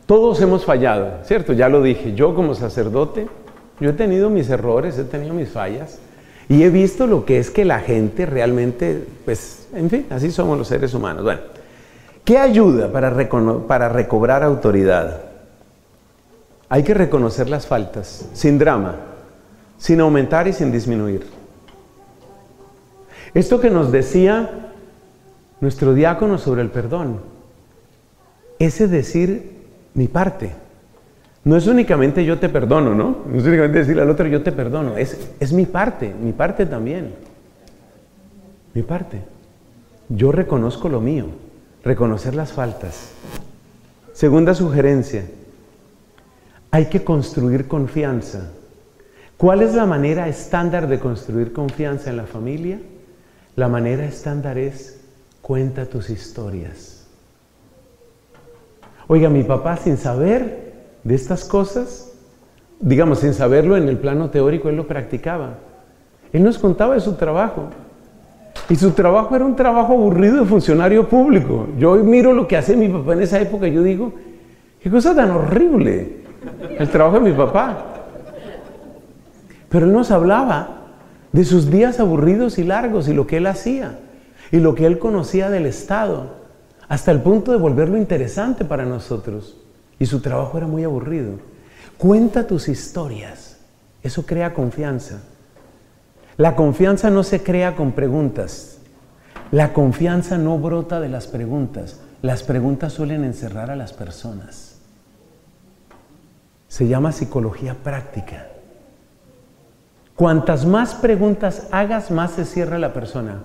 [0.05, 1.53] todos hemos fallado, ¿cierto?
[1.53, 3.27] Ya lo dije, yo como sacerdote,
[3.79, 5.99] yo he tenido mis errores, he tenido mis fallas
[6.49, 10.57] y he visto lo que es que la gente realmente, pues, en fin, así somos
[10.57, 11.23] los seres humanos.
[11.23, 11.41] Bueno,
[12.26, 13.15] ¿qué ayuda para,
[13.67, 15.21] para recobrar autoridad?
[16.67, 18.95] Hay que reconocer las faltas, sin drama
[19.78, 21.26] sin aumentar y sin disminuir.
[23.34, 24.71] Esto que nos decía
[25.61, 27.19] nuestro diácono sobre el perdón,
[28.59, 30.51] ese decir mi parte.
[31.43, 33.17] No es únicamente yo te perdono, ¿no?
[33.30, 36.65] No es únicamente decirle al otro yo te perdono, es, es mi parte, mi parte
[36.65, 37.13] también.
[38.73, 39.21] Mi parte.
[40.09, 41.28] Yo reconozco lo mío,
[41.86, 43.11] reconocer las faltas.
[44.11, 45.25] Segunda sugerencia,
[46.71, 48.51] hay que construir confianza.
[49.38, 52.79] ¿Cuál es la manera estándar de construir confianza en la familia?
[53.55, 54.99] La manera estándar es
[55.41, 57.05] cuenta tus historias.
[59.07, 60.73] Oiga, mi papá sin saber
[61.03, 62.11] de estas cosas,
[62.79, 65.59] digamos, sin saberlo en el plano teórico, él lo practicaba.
[66.33, 67.69] Él nos contaba de su trabajo.
[68.70, 71.68] Y su trabajo era un trabajo aburrido de funcionario público.
[71.78, 74.14] Yo hoy miro lo que hace mi papá en esa época y yo digo,
[74.82, 76.18] qué cosa tan horrible
[76.80, 77.86] el trabajo de mi papá.
[79.70, 80.86] Pero él nos hablaba
[81.32, 83.99] de sus días aburridos y largos y lo que él hacía
[84.51, 86.45] y lo que él conocía del Estado,
[86.88, 89.58] hasta el punto de volverlo interesante para nosotros.
[89.99, 91.34] Y su trabajo era muy aburrido.
[91.97, 93.58] Cuenta tus historias.
[94.03, 95.22] Eso crea confianza.
[96.38, 98.79] La confianza no se crea con preguntas.
[99.51, 102.01] La confianza no brota de las preguntas.
[102.21, 104.79] Las preguntas suelen encerrar a las personas.
[106.67, 108.47] Se llama psicología práctica.
[110.15, 113.43] Cuantas más preguntas hagas, más se cierra la persona.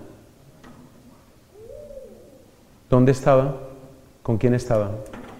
[2.89, 3.57] ¿Dónde estaba?
[4.23, 4.91] ¿Con quién estaba?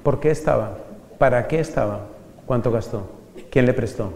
[0.05, 0.79] ¿Por qué estaba?
[1.19, 2.07] ¿Para qué estaba?
[2.47, 3.11] ¿Cuánto gastó?
[3.51, 4.13] ¿Quién le prestó?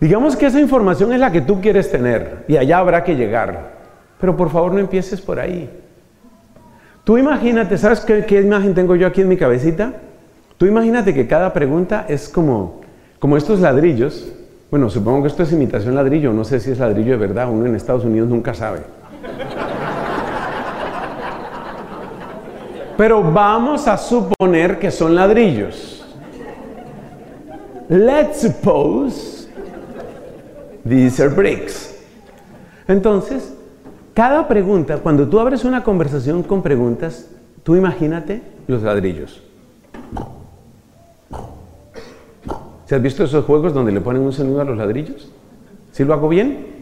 [0.00, 3.76] Digamos que esa información es la que tú quieres tener y allá habrá que llegar.
[4.20, 5.70] Pero por favor no empieces por ahí.
[7.04, 9.94] Tú imagínate, ¿sabes qué, qué imagen tengo yo aquí en mi cabecita?
[10.58, 12.80] Tú imagínate que cada pregunta es como,
[13.18, 14.32] como estos ladrillos
[14.68, 17.66] bueno, supongo que esto es imitación ladrillo, no sé si es ladrillo de verdad, uno
[17.66, 18.80] en Estados Unidos nunca sabe.
[22.96, 26.04] Pero vamos a suponer que son ladrillos.
[27.88, 29.35] Let's suppose
[30.88, 31.94] these are bricks.
[32.88, 33.52] Entonces,
[34.14, 37.28] cada pregunta, cuando tú abres una conversación con preguntas,
[37.62, 39.42] tú imagínate los ladrillos.
[42.86, 45.30] ¿Se has visto esos juegos donde le ponen un sonido a los ladrillos?
[45.92, 46.76] ¿Sí lo hago bien?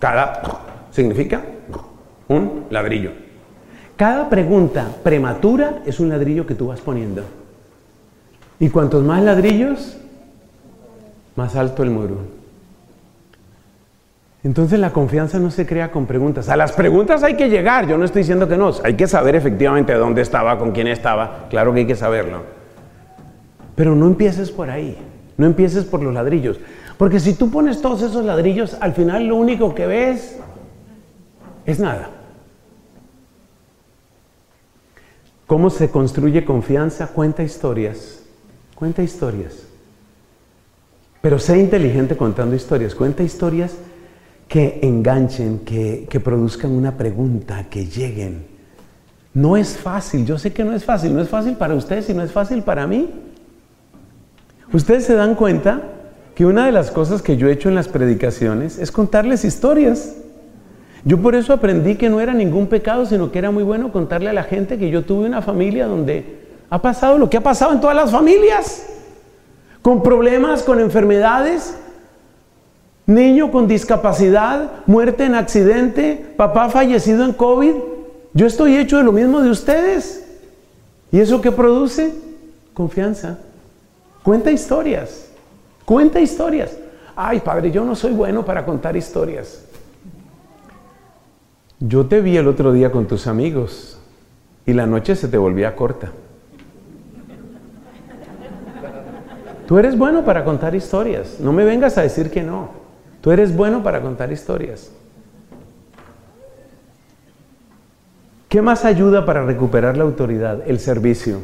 [0.00, 0.42] Cada
[0.90, 1.42] significa
[2.28, 3.12] un ladrillo.
[3.96, 7.22] Cada pregunta prematura es un ladrillo que tú vas poniendo.
[8.58, 9.96] Y cuantos más ladrillos,
[11.36, 12.18] más alto el muro.
[14.44, 16.48] Entonces la confianza no se crea con preguntas.
[16.48, 19.36] A las preguntas hay que llegar, yo no estoy diciendo que no, hay que saber
[19.36, 22.42] efectivamente dónde estaba, con quién estaba, claro que hay que saberlo.
[23.76, 24.98] Pero no empieces por ahí,
[25.36, 26.58] no empieces por los ladrillos.
[26.98, 30.38] Porque si tú pones todos esos ladrillos, al final lo único que ves
[31.64, 32.10] es nada.
[35.46, 37.08] ¿Cómo se construye confianza?
[37.08, 38.24] Cuenta historias.
[38.74, 39.71] Cuenta historias.
[41.22, 42.94] Pero sé inteligente contando historias.
[42.94, 43.76] Cuenta historias
[44.48, 48.44] que enganchen, que, que produzcan una pregunta, que lleguen.
[49.32, 52.14] No es fácil, yo sé que no es fácil, no es fácil para ustedes y
[52.14, 53.08] no es fácil para mí.
[54.72, 55.80] Ustedes se dan cuenta
[56.34, 60.16] que una de las cosas que yo he hecho en las predicaciones es contarles historias.
[61.04, 64.28] Yo por eso aprendí que no era ningún pecado, sino que era muy bueno contarle
[64.28, 67.72] a la gente que yo tuve una familia donde ha pasado lo que ha pasado
[67.72, 68.86] en todas las familias
[69.82, 71.76] con problemas, con enfermedades,
[73.06, 77.74] niño con discapacidad, muerte en accidente, papá fallecido en COVID.
[78.32, 80.24] Yo estoy hecho de lo mismo de ustedes.
[81.10, 82.14] ¿Y eso qué produce?
[82.72, 83.38] Confianza.
[84.22, 85.30] Cuenta historias.
[85.84, 86.76] Cuenta historias.
[87.14, 89.64] Ay, padre, yo no soy bueno para contar historias.
[91.80, 93.98] Yo te vi el otro día con tus amigos
[94.64, 96.12] y la noche se te volvía corta.
[99.66, 101.38] Tú eres bueno para contar historias.
[101.40, 102.70] No me vengas a decir que no.
[103.20, 104.90] Tú eres bueno para contar historias.
[108.48, 110.62] ¿Qué más ayuda para recuperar la autoridad?
[110.66, 111.38] El servicio.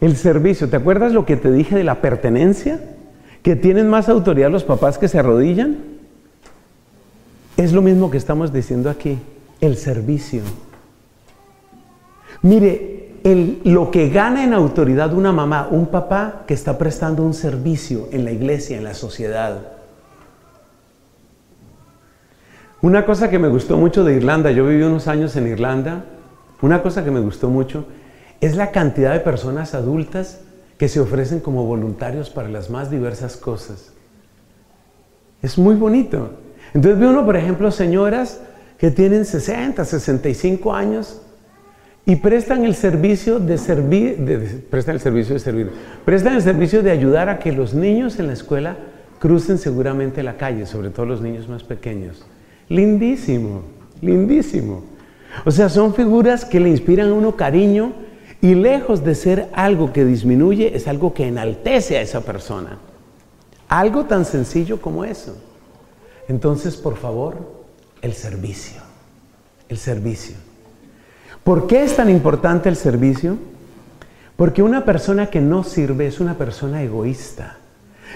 [0.00, 0.68] El servicio.
[0.68, 2.80] ¿Te acuerdas lo que te dije de la pertenencia?
[3.42, 5.78] Que tienen más autoridad los papás que se arrodillan.
[7.56, 9.18] Es lo mismo que estamos diciendo aquí.
[9.60, 10.42] El servicio.
[12.42, 18.08] Mire, lo que gana en autoridad una mamá, un papá que está prestando un servicio
[18.12, 19.72] en la iglesia, en la sociedad.
[22.82, 26.04] Una cosa que me gustó mucho de Irlanda, yo viví unos años en Irlanda,
[26.62, 27.86] una cosa que me gustó mucho
[28.40, 30.40] es la cantidad de personas adultas
[30.78, 33.92] que se ofrecen como voluntarios para las más diversas cosas.
[35.42, 36.30] Es muy bonito.
[36.74, 38.40] Entonces ve uno, por ejemplo, señoras
[38.78, 41.22] que tienen 60, 65 años
[42.08, 45.72] y prestan el servicio de servir, prestan el servicio de servir,
[46.04, 48.76] prestan el servicio de ayudar a que los niños en la escuela
[49.18, 52.24] crucen seguramente la calle, sobre todo los niños más pequeños.
[52.68, 53.62] Lindísimo,
[54.00, 54.84] lindísimo.
[55.44, 57.92] O sea, son figuras que le inspiran a uno cariño
[58.40, 62.78] y lejos de ser algo que disminuye, es algo que enaltece a esa persona.
[63.68, 65.36] Algo tan sencillo como eso.
[66.28, 67.64] Entonces, por favor,
[68.00, 68.80] el servicio.
[69.68, 70.45] El servicio.
[71.46, 73.36] ¿Por qué es tan importante el servicio?
[74.34, 77.58] Porque una persona que no sirve es una persona egoísta.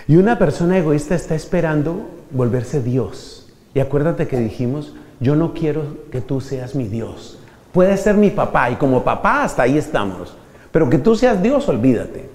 [0.08, 3.48] Y una persona egoísta está esperando volverse Dios.
[3.72, 7.38] Y acuérdate que dijimos, yo no quiero que tú seas mi Dios.
[7.70, 10.34] Puedes ser mi papá y como papá hasta ahí estamos.
[10.72, 12.28] Pero que tú seas Dios, olvídate.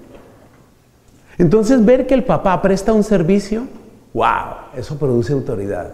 [1.37, 3.67] Entonces ver que el papá presta un servicio,
[4.13, 5.93] wow, eso produce autoridad.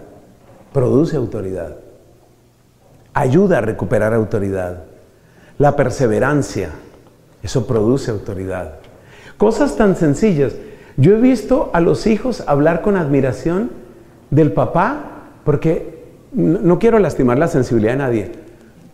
[0.72, 1.76] Produce autoridad.
[3.16, 4.91] Ayuda a recuperar autoridad.
[5.62, 6.72] La perseverancia,
[7.44, 8.80] eso produce autoridad.
[9.38, 10.54] Cosas tan sencillas.
[10.98, 13.70] Yo he visto a los hijos hablar con admiración
[14.32, 16.04] del papá, porque
[16.34, 18.32] no, quiero lastimar la sensibilidad de nadie.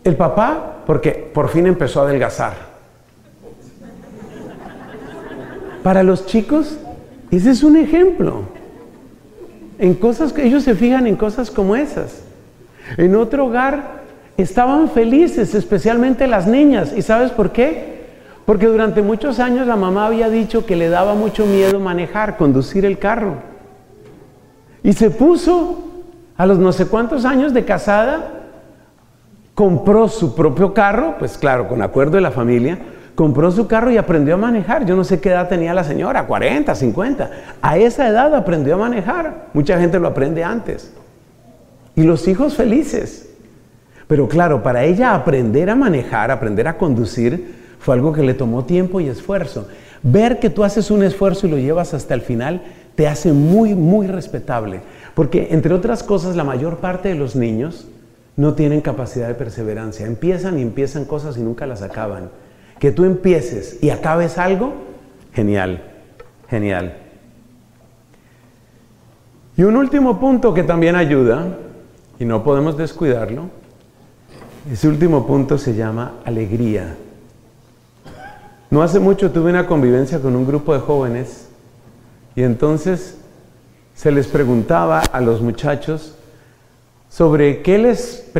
[0.04, 2.52] El papá, porque por fin empezó a adelgazar.
[5.82, 6.76] Para los chicos,
[7.30, 8.42] ese es un ejemplo.
[9.78, 12.24] En cosas que ellos se fijan en cosas como esas.
[12.98, 13.97] En otro hogar,
[14.38, 16.94] estaban felices, especialmente las niñas.
[16.96, 17.98] ¿Y sabes por qué?
[18.46, 22.86] Porque durante muchos años la mamá había dicho que le daba mucho miedo manejar, conducir
[22.86, 23.34] el carro.
[24.82, 25.84] Y se puso
[26.36, 28.44] a los no sé cuántos años de casada,
[29.54, 32.78] compró su propio carro, pues claro, con acuerdo de la familia,
[33.16, 34.86] compró su carro y aprendió a manejar.
[34.86, 37.30] Yo no sé qué edad tenía la señora, 40, 50.
[37.60, 39.48] A esa edad aprendió a manejar.
[39.52, 40.94] Mucha gente lo aprende antes.
[41.96, 43.27] Y los hijos felices.
[44.08, 48.64] Pero claro, para ella aprender a manejar, aprender a conducir, fue algo que le tomó
[48.64, 49.68] tiempo y esfuerzo.
[50.02, 52.62] Ver que tú haces un esfuerzo y lo llevas hasta el final
[52.98, 54.80] te hace muy, muy respetable.
[55.14, 57.86] Porque, entre otras cosas, la mayor parte de los niños
[58.34, 60.04] no tienen capacidad de perseverancia.
[60.04, 62.30] Empiezan y empiezan cosas y nunca las acaban.
[62.80, 64.72] Que tú empieces y acabes algo,
[65.32, 65.84] genial,
[66.50, 66.96] genial.
[69.56, 71.56] Y un último punto que también ayuda,
[72.18, 73.44] y no podemos descuidarlo,
[74.70, 76.94] ese último punto se llama alegría.
[78.70, 81.48] No hace mucho tuve una convivencia con un grupo de jóvenes
[82.36, 83.16] y entonces
[83.94, 86.14] se les preguntaba a los muchachos
[87.08, 88.30] sobre qué les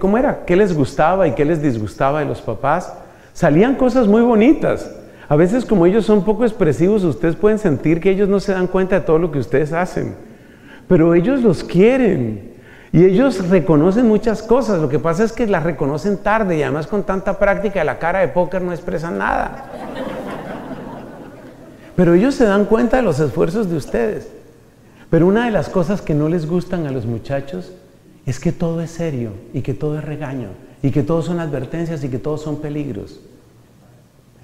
[0.00, 2.92] cómo era, qué les gustaba y qué les disgustaba de los papás.
[3.32, 4.90] Salían cosas muy bonitas.
[5.28, 8.66] A veces como ellos son poco expresivos, ustedes pueden sentir que ellos no se dan
[8.66, 10.14] cuenta de todo lo que ustedes hacen.
[10.88, 12.51] Pero ellos los quieren.
[12.92, 16.86] Y ellos reconocen muchas cosas, lo que pasa es que las reconocen tarde y además
[16.86, 19.64] con tanta práctica la cara de póker no expresan nada.
[21.96, 24.28] Pero ellos se dan cuenta de los esfuerzos de ustedes.
[25.08, 27.72] Pero una de las cosas que no les gustan a los muchachos
[28.26, 30.48] es que todo es serio y que todo es regaño
[30.82, 33.20] y que todo son advertencias y que todos son peligros.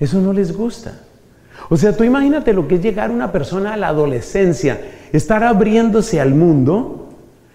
[0.00, 1.00] Eso no les gusta.
[1.68, 4.80] O sea, tú imagínate lo que es llegar una persona a la adolescencia,
[5.12, 7.07] estar abriéndose al mundo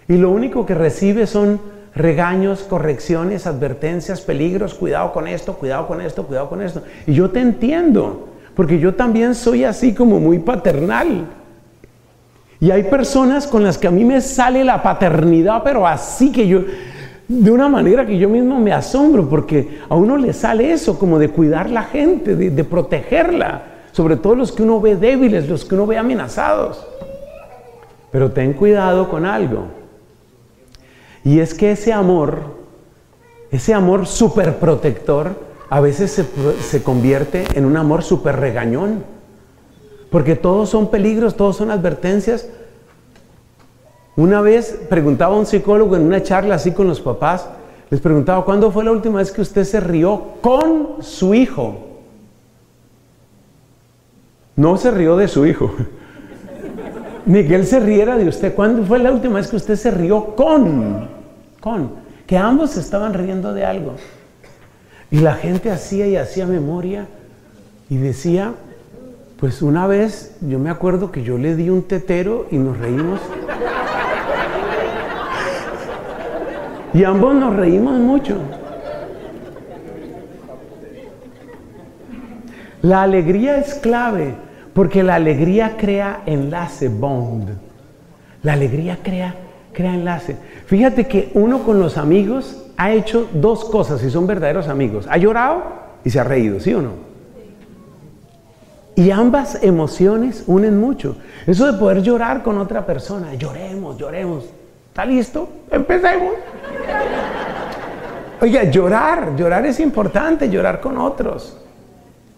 [0.08, 1.60] y lo único que recibe son
[1.94, 6.82] regaños, correcciones, advertencias, peligros, cuidado con esto, cuidado con esto, cuidado con esto.
[7.06, 11.26] Y yo te entiendo, porque yo también soy así como muy paternal.
[12.60, 16.46] Y hay personas con las que a mí me sale la paternidad, pero así que
[16.46, 16.62] yo,
[17.28, 21.18] de una manera que yo mismo me asombro, porque a uno le sale eso, como
[21.18, 25.74] de cuidar la gente, de, protegerla, sobre todo los que uno ve débiles, los que
[25.74, 26.86] uno ve amenazados.
[28.10, 29.83] Pero ten cuidado con algo.
[31.24, 32.38] Y es que ese amor,
[33.50, 35.36] ese amor súper protector,
[35.70, 36.26] a veces se,
[36.60, 39.02] se, convierte en un amor súper regañón.
[40.10, 42.48] Porque todos son peligros, todos son advertencias.
[44.16, 47.48] Una vez preguntaba a un psicólogo en una charla así con los papás,
[47.90, 51.78] les preguntaba, ¿cuándo fue la última vez que usted se rió con su hijo?
[54.56, 55.70] No se rió de su hijo,
[57.26, 58.54] ni que él se riera de usted.
[58.54, 61.13] ¿Cuándo fue la última vez que usted se rió con?
[62.26, 63.94] Que ambos estaban riendo de algo.
[65.10, 67.06] Y la gente hacía y hacía memoria
[67.88, 68.54] y decía,
[69.38, 73.20] pues una vez yo me acuerdo que yo le di un tetero y nos reímos.
[76.92, 78.38] Y ambos nos reímos mucho.
[82.82, 84.34] La alegría es clave
[84.74, 87.48] porque la alegría crea enlace, bond.
[88.42, 89.34] La alegría crea,
[89.74, 90.36] crea enlace.
[90.66, 95.06] Fíjate que uno con los amigos ha hecho dos cosas si son verdaderos amigos.
[95.10, 95.62] Ha llorado
[96.04, 96.92] y se ha reído, ¿sí o no?
[98.96, 101.16] Y ambas emociones unen mucho.
[101.46, 104.44] Eso de poder llorar con otra persona, lloremos, lloremos.
[104.88, 105.48] ¿Está listo?
[105.70, 106.34] Empecemos.
[108.40, 111.58] Oiga, llorar, llorar es importante, llorar con otros.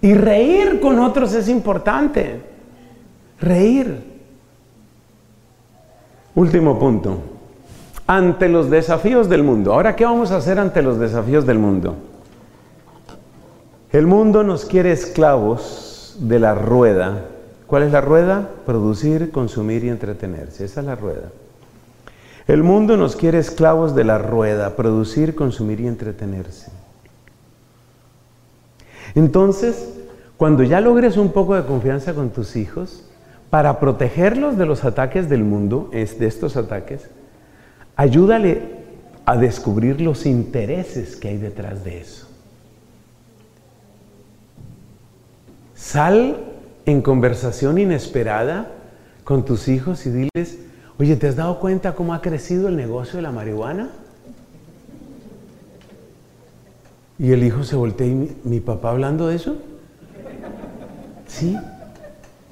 [0.01, 2.41] Y reír con otros es importante.
[3.41, 4.16] Reír.
[6.37, 7.19] Último punto.
[8.07, 9.73] Ante los desafíos del mundo.
[9.73, 11.97] Ahora, ¿qué vamos a hacer ante los desafíos del mundo?
[13.91, 17.25] El mundo nos quiere esclavos de la rueda.
[17.67, 18.51] ¿Cuál es la rueda?
[18.67, 20.67] Producir, consumir y entretenerse.
[20.67, 21.33] Esa es la rueda.
[22.47, 26.71] El mundo nos quiere esclavos de la rueda, producir, consumir y entretenerse.
[29.15, 29.95] Entonces,
[30.37, 33.06] cuando ya logres un poco de confianza con tus hijos,
[33.51, 37.09] para protegerlos de los ataques del mundo, es de estos ataques,
[37.95, 38.77] ayúdale
[39.25, 42.27] a descubrir los intereses que hay detrás de eso.
[45.75, 46.37] Sal
[46.87, 48.71] en conversación inesperada
[49.25, 50.59] con tus hijos y diles,
[50.99, 53.91] oye, ¿te has dado cuenta cómo ha crecido el negocio de la marihuana?
[57.19, 59.57] Y el hijo se voltea y mi, mi papá hablando de eso.
[61.27, 61.57] Sí,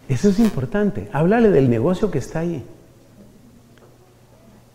[0.08, 1.08] eso es importante.
[1.12, 2.64] Háblale del negocio que está ahí.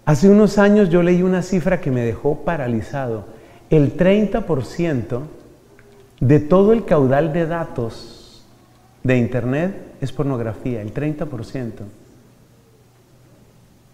[0.05, 3.25] Hace unos años yo leí una cifra que me dejó paralizado.
[3.69, 5.21] El 30%
[6.19, 8.43] de todo el caudal de datos
[9.03, 11.71] de Internet es pornografía, el 30%.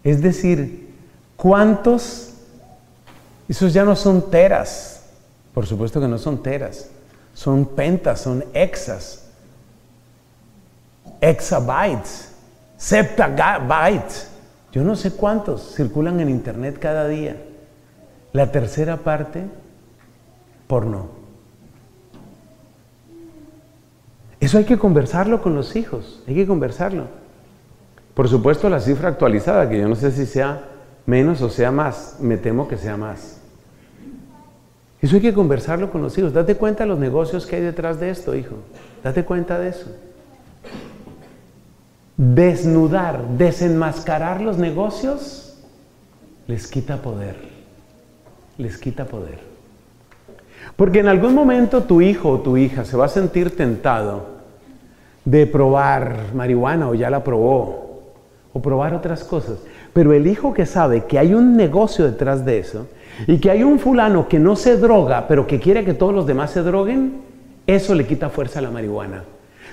[0.04, 0.94] Es decir,
[1.36, 2.32] ¿cuántos?
[3.48, 5.04] Esos ya no son teras,
[5.52, 6.90] por supuesto que no son teras,
[7.34, 9.25] son pentas, son exas
[11.20, 12.32] exabytes,
[12.76, 14.30] septabytes.
[14.72, 17.36] Yo no sé cuántos circulan en internet cada día.
[18.32, 19.44] La tercera parte,
[20.66, 21.08] porno.
[24.38, 27.04] Eso hay que conversarlo con los hijos, hay que conversarlo.
[28.14, 30.64] Por supuesto la cifra actualizada, que yo no sé si sea
[31.06, 33.40] menos o sea más, me temo que sea más.
[35.00, 36.32] Eso hay que conversarlo con los hijos.
[36.32, 38.56] Date cuenta de los negocios que hay detrás de esto, hijo.
[39.02, 39.86] Date cuenta de eso
[42.16, 45.58] desnudar, desenmascarar los negocios,
[46.46, 47.36] les quita poder.
[48.58, 49.38] Les quita poder.
[50.76, 54.36] Porque en algún momento tu hijo o tu hija se va a sentir tentado
[55.24, 58.02] de probar marihuana o ya la probó,
[58.52, 59.58] o probar otras cosas.
[59.92, 62.86] Pero el hijo que sabe que hay un negocio detrás de eso
[63.26, 66.26] y que hay un fulano que no se droga, pero que quiere que todos los
[66.26, 67.20] demás se droguen,
[67.66, 69.24] eso le quita fuerza a la marihuana.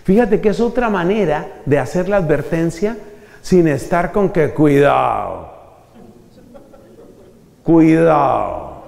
[0.03, 2.97] Fíjate que es otra manera de hacer la advertencia
[3.41, 5.51] sin estar con que cuidado.
[7.63, 8.83] Cuidado.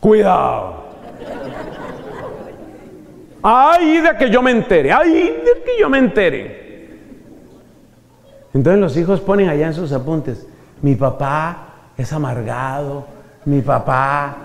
[0.00, 0.88] Cuidado.
[3.42, 6.68] Ay, de que yo me entere, ay, de que yo me entere.
[8.54, 10.46] Entonces los hijos ponen allá en sus apuntes,
[10.82, 13.06] mi papá es amargado,
[13.44, 14.36] mi papá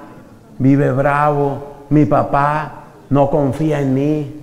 [0.60, 4.42] vive bravo, mi papá no confía en mí.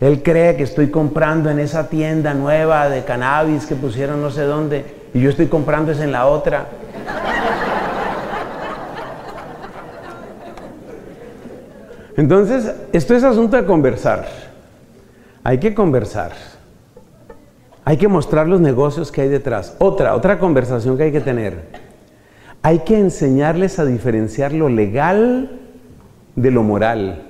[0.00, 4.42] Él cree que estoy comprando en esa tienda nueva de cannabis que pusieron no sé
[4.42, 6.66] dónde y yo estoy comprando es en la otra.
[12.16, 14.28] Entonces, esto es asunto de conversar.
[15.42, 16.30] Hay que conversar.
[17.84, 19.74] Hay que mostrar los negocios que hay detrás.
[19.80, 21.82] Otra, otra conversación que hay que tener.
[22.62, 25.58] Hay que enseñarles a diferenciar lo legal
[26.36, 27.22] de lo moral.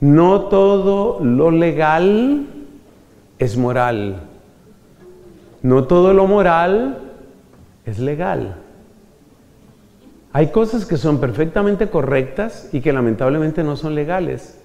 [0.00, 2.46] No todo lo legal
[3.38, 4.20] es moral.
[5.62, 6.98] No todo lo moral
[7.84, 8.56] es legal.
[10.32, 14.60] Hay cosas que son perfectamente correctas y que lamentablemente no son legales.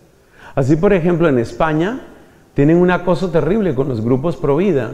[0.54, 2.02] Así, por ejemplo, en España
[2.54, 4.92] tienen un acoso terrible con los grupos pro vida.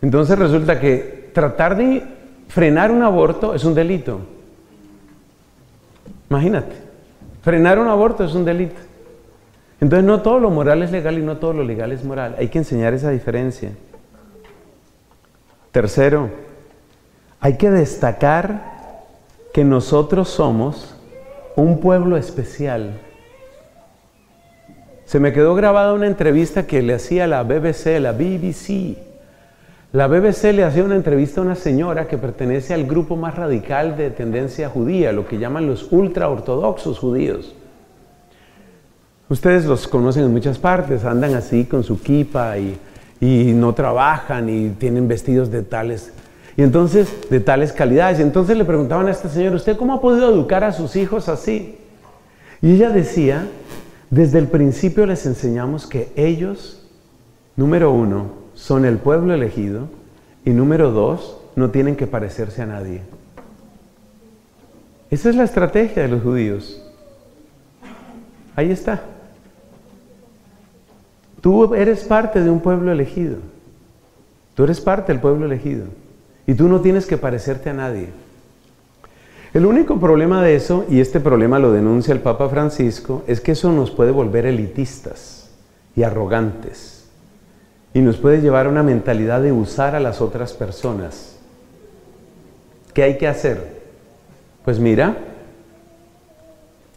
[0.00, 2.02] Entonces resulta que tratar de
[2.48, 4.20] frenar un aborto es un delito.
[6.28, 6.74] Imagínate,
[7.42, 8.80] frenar un aborto es un delito.
[9.80, 12.34] Entonces no todo lo moral es legal y no todo lo legal es moral.
[12.38, 13.72] Hay que enseñar esa diferencia.
[15.70, 16.30] Tercero,
[17.40, 18.76] hay que destacar
[19.52, 20.96] que nosotros somos
[21.54, 23.00] un pueblo especial.
[25.04, 29.05] Se me quedó grabada una entrevista que le hacía la BBC, la BBC.
[29.96, 33.96] La BBC le hacía una entrevista a una señora que pertenece al grupo más radical
[33.96, 37.54] de tendencia judía, lo que llaman los ultraortodoxos judíos.
[39.30, 42.78] Ustedes los conocen en muchas partes, andan así con su kipa y,
[43.22, 46.12] y no trabajan y tienen vestidos de tales
[46.58, 48.18] y entonces, de tales calidades.
[48.18, 51.30] Y entonces le preguntaban a esta señora, ¿usted cómo ha podido educar a sus hijos
[51.30, 51.78] así?
[52.60, 53.48] Y ella decía,
[54.10, 56.86] desde el principio les enseñamos que ellos,
[57.56, 59.88] número uno, son el pueblo elegido
[60.44, 63.02] y número dos, no tienen que parecerse a nadie.
[65.10, 66.82] Esa es la estrategia de los judíos.
[68.56, 69.02] Ahí está.
[71.40, 73.36] Tú eres parte de un pueblo elegido.
[74.54, 75.84] Tú eres parte del pueblo elegido.
[76.46, 78.08] Y tú no tienes que parecerte a nadie.
[79.52, 83.52] El único problema de eso, y este problema lo denuncia el Papa Francisco, es que
[83.52, 85.50] eso nos puede volver elitistas
[85.94, 86.95] y arrogantes.
[87.96, 91.38] Y nos puede llevar a una mentalidad de usar a las otras personas.
[92.92, 93.80] ¿Qué hay que hacer?
[94.66, 95.16] Pues mira,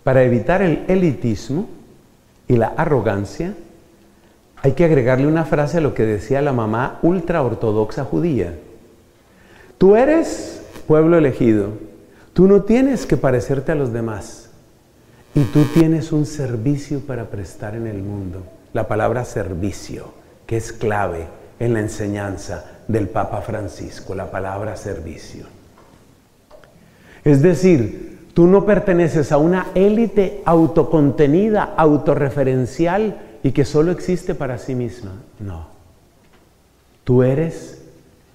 [0.03, 1.69] para evitar el elitismo
[2.49, 3.53] y la arrogancia,
[4.61, 8.55] hay que agregarle una frase a lo que decía la mamá ultra ortodoxa judía.
[9.77, 11.69] Tú eres pueblo elegido.
[12.33, 14.49] Tú no tienes que parecerte a los demás.
[15.33, 18.43] Y tú tienes un servicio para prestar en el mundo.
[18.73, 20.18] La palabra servicio,
[20.49, 21.27] que es clave
[21.59, 25.45] en la enseñanza del Papa Francisco, la palabra servicio.
[27.23, 34.57] Es decir, tú no perteneces a una élite autocontenida, autorreferencial y que solo existe para
[34.57, 35.11] sí misma.
[35.39, 35.67] No.
[37.03, 37.83] Tú eres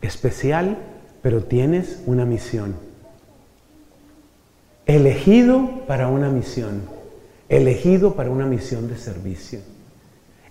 [0.01, 0.79] especial
[1.21, 2.77] pero tienes una misión.
[4.87, 6.83] Elegido para una misión,
[7.49, 9.74] elegido para una misión de servicio.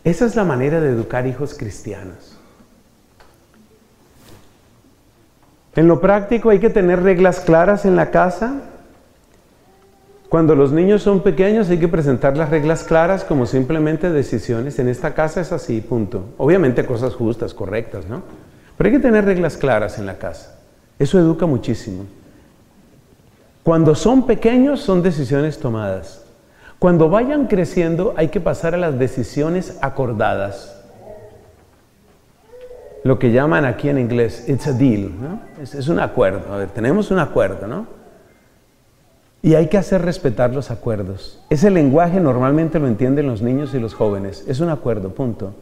[0.03, 2.37] Esa es la manera de educar hijos cristianos.
[5.75, 8.61] En lo práctico hay que tener reglas claras en la casa.
[10.29, 14.77] Cuando los niños son pequeños hay que presentar las reglas claras como simplemente decisiones.
[14.79, 16.25] En esta casa es así, punto.
[16.37, 18.23] Obviamente cosas justas, correctas, ¿no?
[18.77, 20.59] Pero hay que tener reglas claras en la casa.
[20.99, 22.05] Eso educa muchísimo.
[23.63, 26.22] Cuando son pequeños son decisiones tomadas.
[26.83, 30.83] Cuando vayan creciendo hay que pasar a las decisiones acordadas.
[33.05, 35.39] Lo que llaman aquí en inglés, it's a deal, ¿no?
[35.61, 36.53] es, un acuerdo.
[36.53, 37.87] A ver, tenemos un acuerdo, ¿no?
[39.41, 41.41] Y hay que hacer respetar los acuerdos.
[41.49, 44.43] Ese lenguaje normalmente lo entienden los niños y los jóvenes.
[44.49, 45.53] Es un acuerdo, punto.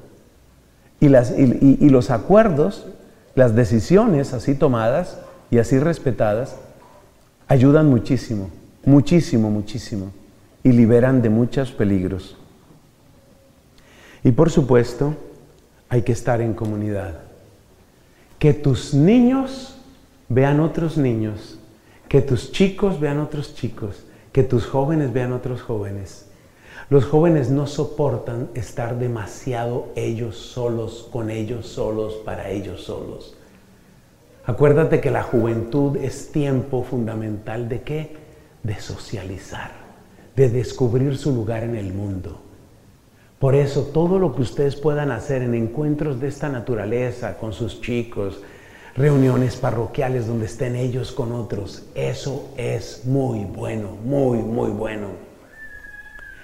[0.99, 2.87] Y, las, y los acuerdos
[3.35, 5.19] las decisiones así tomadas
[5.51, 6.57] y así respetadas
[7.47, 8.49] ayudan muchísimo,
[8.85, 10.13] muchísimo, muchísimo
[10.63, 12.37] y liberan de muchos peligros.
[14.23, 15.15] Y por supuesto,
[15.89, 17.19] hay que estar en comunidad.
[18.39, 19.77] Que tus niños
[20.29, 21.59] vean otros niños,
[22.07, 26.27] que tus chicos vean otros chicos, que tus jóvenes vean otros jóvenes.
[26.89, 33.37] Los jóvenes no soportan estar demasiado ellos solos, con ellos solos, para ellos solos.
[34.45, 38.17] Acuérdate que la juventud es tiempo fundamental de qué?
[38.63, 39.71] De socializar,
[40.35, 42.39] de descubrir su lugar en el mundo.
[43.39, 47.81] Por eso todo lo que ustedes puedan hacer en encuentros de esta naturaleza con sus
[47.81, 48.41] chicos,
[48.95, 55.07] reuniones parroquiales donde estén ellos con otros, eso es muy bueno, muy, muy bueno.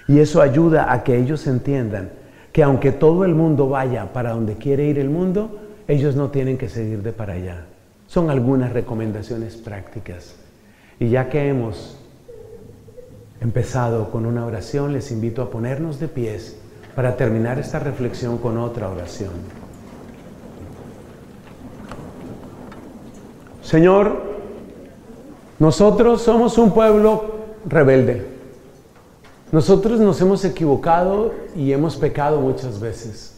[0.08, 2.10] Y eso ayuda a que ellos entiendan
[2.52, 6.58] que aunque todo el mundo vaya para donde quiere ir el mundo, ellos no tienen
[6.58, 7.66] que seguir de para allá.
[8.06, 10.34] Son algunas recomendaciones prácticas.
[10.98, 11.97] Y ya que hemos
[13.40, 16.56] empezado con una oración, les invito a ponernos de pies
[16.94, 19.30] para terminar esta reflexión con otra oración.
[23.62, 24.22] Señor,
[25.58, 27.36] nosotros somos un pueblo
[27.66, 28.26] rebelde.
[29.52, 33.36] Nosotros nos hemos equivocado y hemos pecado muchas veces.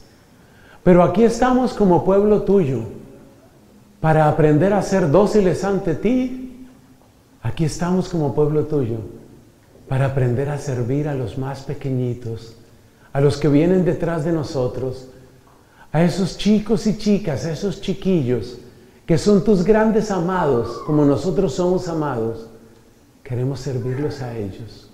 [0.82, 2.81] Pero aquí estamos como pueblo tuyo
[4.01, 6.66] para aprender a ser dóciles ante ti.
[7.43, 9.19] Aquí estamos como pueblo tuyo
[9.91, 12.55] para aprender a servir a los más pequeñitos,
[13.12, 15.09] a los que vienen detrás de nosotros,
[15.91, 18.59] a esos chicos y chicas, a esos chiquillos
[19.05, 22.47] que son tus grandes amados, como nosotros somos amados.
[23.25, 24.90] Queremos servirlos a ellos.